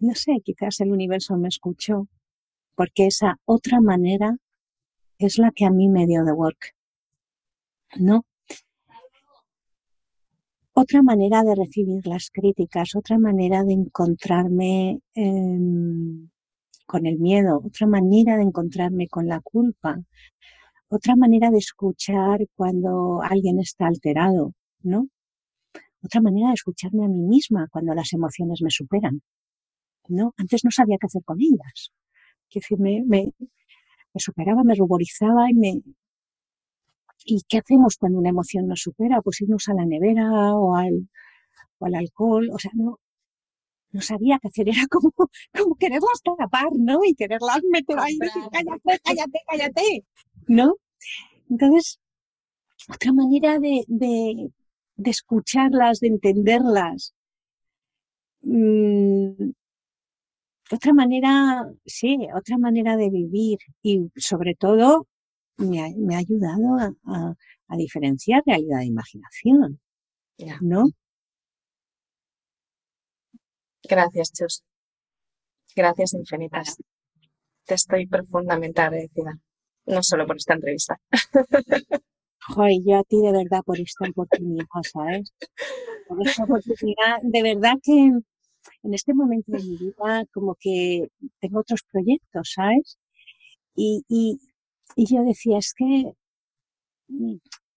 no 0.00 0.14
sé, 0.14 0.40
quizás 0.44 0.80
el 0.80 0.90
universo 0.90 1.36
me 1.36 1.48
escuchó, 1.48 2.08
porque 2.74 3.06
esa 3.06 3.38
otra 3.44 3.80
manera 3.80 4.36
es 5.18 5.38
la 5.38 5.50
que 5.52 5.64
a 5.64 5.70
mí 5.70 5.88
me 5.88 6.06
dio 6.06 6.24
de 6.24 6.32
work. 6.32 6.74
¿No? 7.96 8.24
Otra 10.76 11.02
manera 11.02 11.44
de 11.44 11.54
recibir 11.54 12.04
las 12.06 12.30
críticas, 12.32 12.96
otra 12.96 13.16
manera 13.16 13.62
de 13.62 13.74
encontrarme 13.74 15.00
em, 15.14 16.28
con 16.84 17.06
el 17.06 17.18
miedo, 17.20 17.62
otra 17.64 17.86
manera 17.86 18.36
de 18.36 18.42
encontrarme 18.42 19.06
con 19.06 19.28
la 19.28 19.40
culpa, 19.40 20.02
otra 20.88 21.14
manera 21.16 21.50
de 21.50 21.58
escuchar 21.58 22.46
cuando 22.56 23.22
alguien 23.22 23.60
está 23.60 23.86
alterado, 23.86 24.52
¿no? 24.82 25.08
Otra 26.02 26.20
manera 26.20 26.48
de 26.48 26.54
escucharme 26.54 27.04
a 27.04 27.08
mí 27.08 27.22
misma 27.22 27.68
cuando 27.70 27.94
las 27.94 28.12
emociones 28.12 28.60
me 28.60 28.70
superan, 28.70 29.22
¿no? 30.08 30.34
Antes 30.36 30.64
no 30.64 30.70
sabía 30.70 30.96
qué 31.00 31.06
hacer 31.06 31.22
con 31.24 31.40
ellas. 31.40 31.92
Que 32.48 32.60
decir, 32.60 32.78
me, 32.78 33.02
me, 33.04 33.32
superaba, 34.16 34.62
me 34.64 34.74
ruborizaba 34.74 35.50
y 35.50 35.54
me... 35.54 35.80
¿Y 37.26 37.42
qué 37.48 37.58
hacemos 37.58 37.96
cuando 37.96 38.18
una 38.18 38.28
emoción 38.30 38.66
nos 38.66 38.80
supera? 38.80 39.22
Pues 39.22 39.40
irnos 39.40 39.68
a 39.68 39.74
la 39.74 39.86
nevera 39.86 40.54
o 40.54 40.76
al, 40.76 41.08
o 41.78 41.86
al 41.86 41.94
alcohol, 41.94 42.50
o 42.52 42.58
sea, 42.58 42.70
no, 42.74 42.98
no 43.92 44.00
sabía 44.02 44.38
qué 44.42 44.48
hacer, 44.48 44.68
era 44.68 44.86
como, 44.90 45.10
como 45.56 45.74
quererlas 45.76 46.20
tapar, 46.22 46.72
¿no? 46.74 47.00
Y 47.04 47.14
quererlas 47.14 47.62
meter 47.70 47.98
ahí 47.98 48.18
decir, 48.18 48.42
cállate, 48.52 49.00
cállate, 49.02 49.38
cállate, 49.48 50.04
¿no? 50.48 50.74
Entonces, 51.48 51.98
otra 52.88 53.12
manera 53.12 53.58
de, 53.58 53.84
de, 53.88 54.50
de 54.96 55.10
escucharlas, 55.10 56.00
de 56.00 56.08
entenderlas. 56.08 57.14
Mm, 58.42 59.52
otra 60.70 60.92
manera, 60.92 61.66
sí, 61.84 62.18
otra 62.34 62.58
manera 62.58 62.96
de 62.96 63.10
vivir 63.10 63.58
y 63.82 64.10
sobre 64.16 64.54
todo 64.54 65.06
me 65.56 65.82
ha, 65.82 65.88
me 65.96 66.14
ha 66.16 66.18
ayudado 66.18 66.94
a, 67.06 67.34
a, 67.68 67.76
diferenciar 67.76 68.42
realidad 68.46 68.80
e 68.80 68.86
imaginación, 68.86 69.80
¿no? 70.60 70.86
Gracias, 73.88 74.32
Chus. 74.32 74.64
Gracias 75.76 76.14
infinitas. 76.14 76.76
Te 77.66 77.74
estoy 77.74 78.06
profundamente 78.06 78.80
agradecida, 78.80 79.38
no 79.86 80.02
solo 80.02 80.26
por 80.26 80.36
esta 80.36 80.54
entrevista. 80.54 80.98
Joder, 82.46 82.78
yo 82.84 82.98
a 82.98 83.04
ti 83.04 83.20
de 83.20 83.32
verdad 83.32 83.62
por 83.64 83.80
esta 83.80 84.08
oportunidad, 84.08 84.66
¿sabes? 84.92 85.32
Por 86.06 86.26
esta 86.26 86.44
oportunidad, 86.44 87.20
de 87.22 87.42
verdad 87.42 87.74
que 87.82 88.12
en 88.82 88.94
este 88.94 89.14
momento 89.14 89.52
de 89.52 89.58
mi 89.64 89.76
vida 89.76 90.24
como 90.32 90.56
que 90.58 91.08
tengo 91.40 91.60
otros 91.60 91.82
proyectos, 91.90 92.52
¿sabes? 92.54 92.98
Y, 93.74 94.04
y, 94.08 94.38
y 94.96 95.06
yo 95.06 95.24
decía, 95.24 95.58
es 95.58 95.74
que 95.74 96.12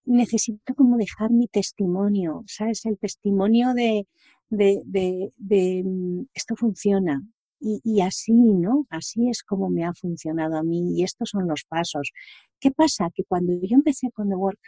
necesito 0.05 0.73
como 0.75 0.97
dejar 0.97 1.31
mi 1.31 1.47
testimonio, 1.47 2.43
¿sabes? 2.47 2.85
El 2.85 2.97
testimonio 2.97 3.73
de, 3.73 4.07
de, 4.49 4.81
de, 4.85 5.33
de 5.37 5.83
mm, 5.85 6.25
esto 6.33 6.55
funciona. 6.55 7.21
Y, 7.59 7.81
y, 7.83 8.01
así, 8.01 8.33
¿no? 8.33 8.85
Así 8.89 9.29
es 9.29 9.41
como 9.43 9.69
me 9.69 9.83
ha 9.83 9.93
funcionado 9.93 10.57
a 10.57 10.63
mí 10.63 10.93
y 10.95 11.03
estos 11.03 11.29
son 11.31 11.47
los 11.47 11.63
pasos. 11.65 12.11
¿Qué 12.59 12.69
pasa? 12.71 13.09
Que 13.13 13.23
cuando 13.23 13.53
yo 13.53 13.75
empecé 13.75 14.11
con 14.11 14.29
The 14.29 14.35
Work, 14.35 14.59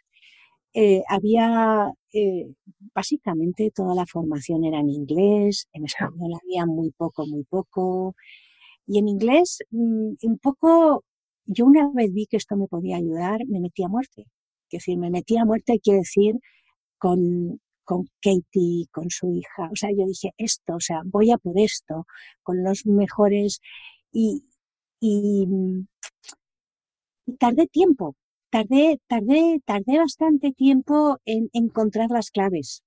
eh, 0.74 1.04
había 1.10 1.92
eh, 2.14 2.54
básicamente 2.94 3.72
toda 3.72 3.96
la 3.96 4.06
formación 4.06 4.64
era 4.66 4.80
en 4.80 4.90
inglés, 4.90 5.68
en 5.74 5.86
español 5.86 6.34
había 6.42 6.66
muy 6.66 6.92
poco, 6.92 7.26
muy 7.28 7.44
poco. 7.44 8.16
Y 8.88 9.00
en 9.00 9.08
inglés, 9.08 9.60
mm, 9.72 10.14
un 10.24 10.40
poco, 10.40 11.04
yo 11.46 11.66
una 11.66 11.90
vez 11.94 12.14
vi 12.14 12.28
que 12.28 12.38
esto 12.38 12.56
me 12.58 12.68
podía 12.68 12.98
ayudar, 12.98 13.42
me 13.48 13.60
metí 13.60 13.84
a 13.84 13.88
muerte. 13.90 14.24
Es 14.72 14.80
decir, 14.80 14.98
me 15.00 15.10
metí 15.12 15.38
a 15.38 15.46
muerte, 15.46 15.80
quiere 15.82 16.00
decir, 16.00 16.36
con, 16.98 17.60
con 17.84 18.08
Katie, 18.22 18.88
con 18.92 19.10
su 19.10 19.34
hija. 19.34 19.70
O 19.72 19.76
sea, 19.76 19.90
yo 19.92 20.06
dije 20.06 20.32
esto, 20.38 20.76
o 20.76 20.80
sea, 20.80 21.02
voy 21.06 21.32
a 21.32 21.38
por 21.38 21.58
esto, 21.60 22.06
con 22.44 22.64
los 22.64 22.86
mejores 22.86 23.62
y, 24.12 24.44
y, 25.00 25.48
tardé 27.40 27.68
tiempo, 27.68 28.16
tardé, 28.50 29.00
tardé, 29.08 29.62
tardé 29.66 29.98
bastante 30.00 30.52
tiempo 30.52 31.18
en 31.26 31.50
encontrar 31.54 32.10
las 32.10 32.32
claves, 32.32 32.84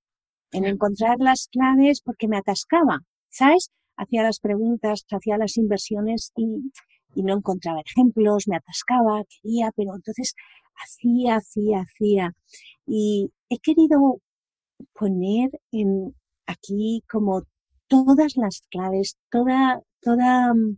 en 0.51 0.65
encontrar 0.65 1.17
las 1.19 1.47
claves 1.51 2.01
porque 2.01 2.27
me 2.27 2.37
atascaba, 2.37 2.99
¿sabes? 3.29 3.71
Hacía 3.95 4.23
las 4.23 4.39
preguntas, 4.39 5.05
hacía 5.11 5.37
las 5.37 5.57
inversiones 5.57 6.31
y, 6.35 6.71
y 7.15 7.23
no 7.23 7.35
encontraba 7.37 7.81
ejemplos, 7.85 8.47
me 8.47 8.57
atascaba, 8.57 9.23
quería, 9.41 9.71
pero 9.75 9.95
entonces 9.95 10.33
hacía, 10.75 11.37
hacía, 11.37 11.81
hacía. 11.81 12.33
Y 12.85 13.31
he 13.49 13.59
querido 13.59 14.19
poner 14.93 15.51
en 15.71 16.15
aquí 16.45 17.03
como 17.09 17.43
todas 17.87 18.35
las 18.37 18.61
claves, 18.71 19.17
toda, 19.31 19.81
toda, 20.01 20.53
mm, 20.53 20.77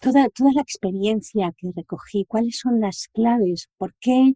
toda, 0.00 0.28
toda 0.30 0.52
la 0.52 0.62
experiencia 0.62 1.52
que 1.56 1.70
recogí, 1.74 2.24
cuáles 2.26 2.58
son 2.58 2.80
las 2.80 3.08
claves, 3.12 3.68
por 3.78 3.94
qué, 4.00 4.34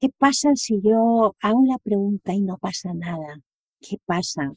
qué 0.00 0.10
pasa 0.18 0.54
si 0.54 0.80
yo 0.82 1.34
hago 1.40 1.64
la 1.66 1.78
pregunta 1.78 2.32
y 2.34 2.42
no 2.42 2.58
pasa 2.58 2.92
nada, 2.94 3.40
qué 3.80 3.96
pasa. 4.06 4.52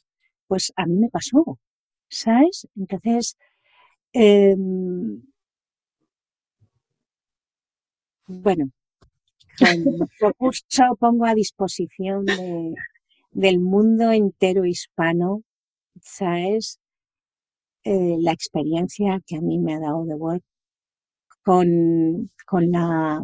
Pues 0.47 0.73
a 0.75 0.85
mí 0.85 0.95
me 0.97 1.09
pasó, 1.09 1.59
¿sabes? 2.09 2.67
Entonces, 2.75 3.37
em, 4.13 5.21
bueno, 8.27 8.71
curso 10.37 10.95
pongo 10.99 11.25
a 11.25 11.33
disposición 11.35 12.25
del 13.31 13.59
mundo 13.59 14.11
entero 14.11 14.65
hispano, 14.65 15.43
¿sabes? 16.01 16.79
Eh, 17.91 18.17
la 18.19 18.33
experiencia 18.33 19.19
que 19.25 19.35
a 19.37 19.41
mí 19.41 19.57
me 19.57 19.73
ha 19.73 19.79
dado 19.79 20.05
de 20.05 20.13
Work 20.13 20.43
con, 21.41 22.29
con 22.45 22.71
la 22.71 23.23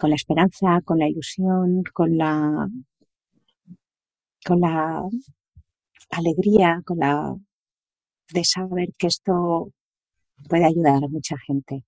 con 0.00 0.08
la 0.08 0.16
esperanza, 0.16 0.80
con 0.82 0.98
la 0.98 1.08
ilusión, 1.08 1.82
con 1.92 2.16
la 2.16 2.68
con 4.46 4.60
la 4.60 5.02
alegría, 6.08 6.80
con 6.86 7.00
la 7.00 7.36
de 8.32 8.44
saber 8.44 8.88
que 8.96 9.08
esto 9.08 9.70
puede 10.48 10.64
ayudar 10.64 11.04
a 11.04 11.08
mucha 11.08 11.36
gente. 11.46 11.84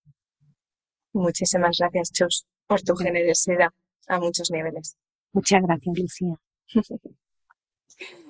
Muchísimas 1.15 1.79
gracias, 1.79 2.13
Chus, 2.13 2.47
por 2.67 2.83
tu 2.83 2.95
generosidad 2.97 3.71
a 4.09 4.21
muchos 4.21 4.51
niveles. 4.51 4.95
Muchas 5.33 5.63
gracias, 5.63 5.99
Lucía. 5.99 6.35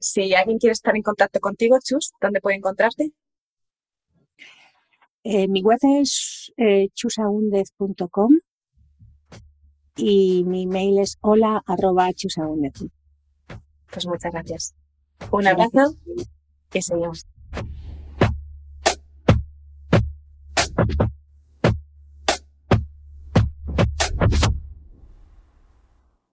si 0.00 0.34
alguien 0.34 0.58
quiere 0.58 0.72
estar 0.72 0.94
en 0.96 1.02
contacto 1.02 1.40
contigo, 1.40 1.76
Chus, 1.82 2.12
¿dónde 2.20 2.40
puede 2.40 2.56
encontrarte? 2.56 3.12
Eh, 5.24 5.48
mi 5.48 5.62
web 5.62 5.78
es 6.00 6.52
eh, 6.56 6.88
chusaundez.com 6.94 8.30
y 9.96 10.44
mi 10.44 10.66
mail 10.66 11.00
es 11.00 11.18
hola 11.20 11.62
arroba 11.66 12.10
Pues 13.90 14.06
muchas 14.06 14.32
gracias. 14.32 14.74
Un 15.32 15.46
abrazo 15.48 15.96
y 16.72 16.82
seguimos. 16.82 17.26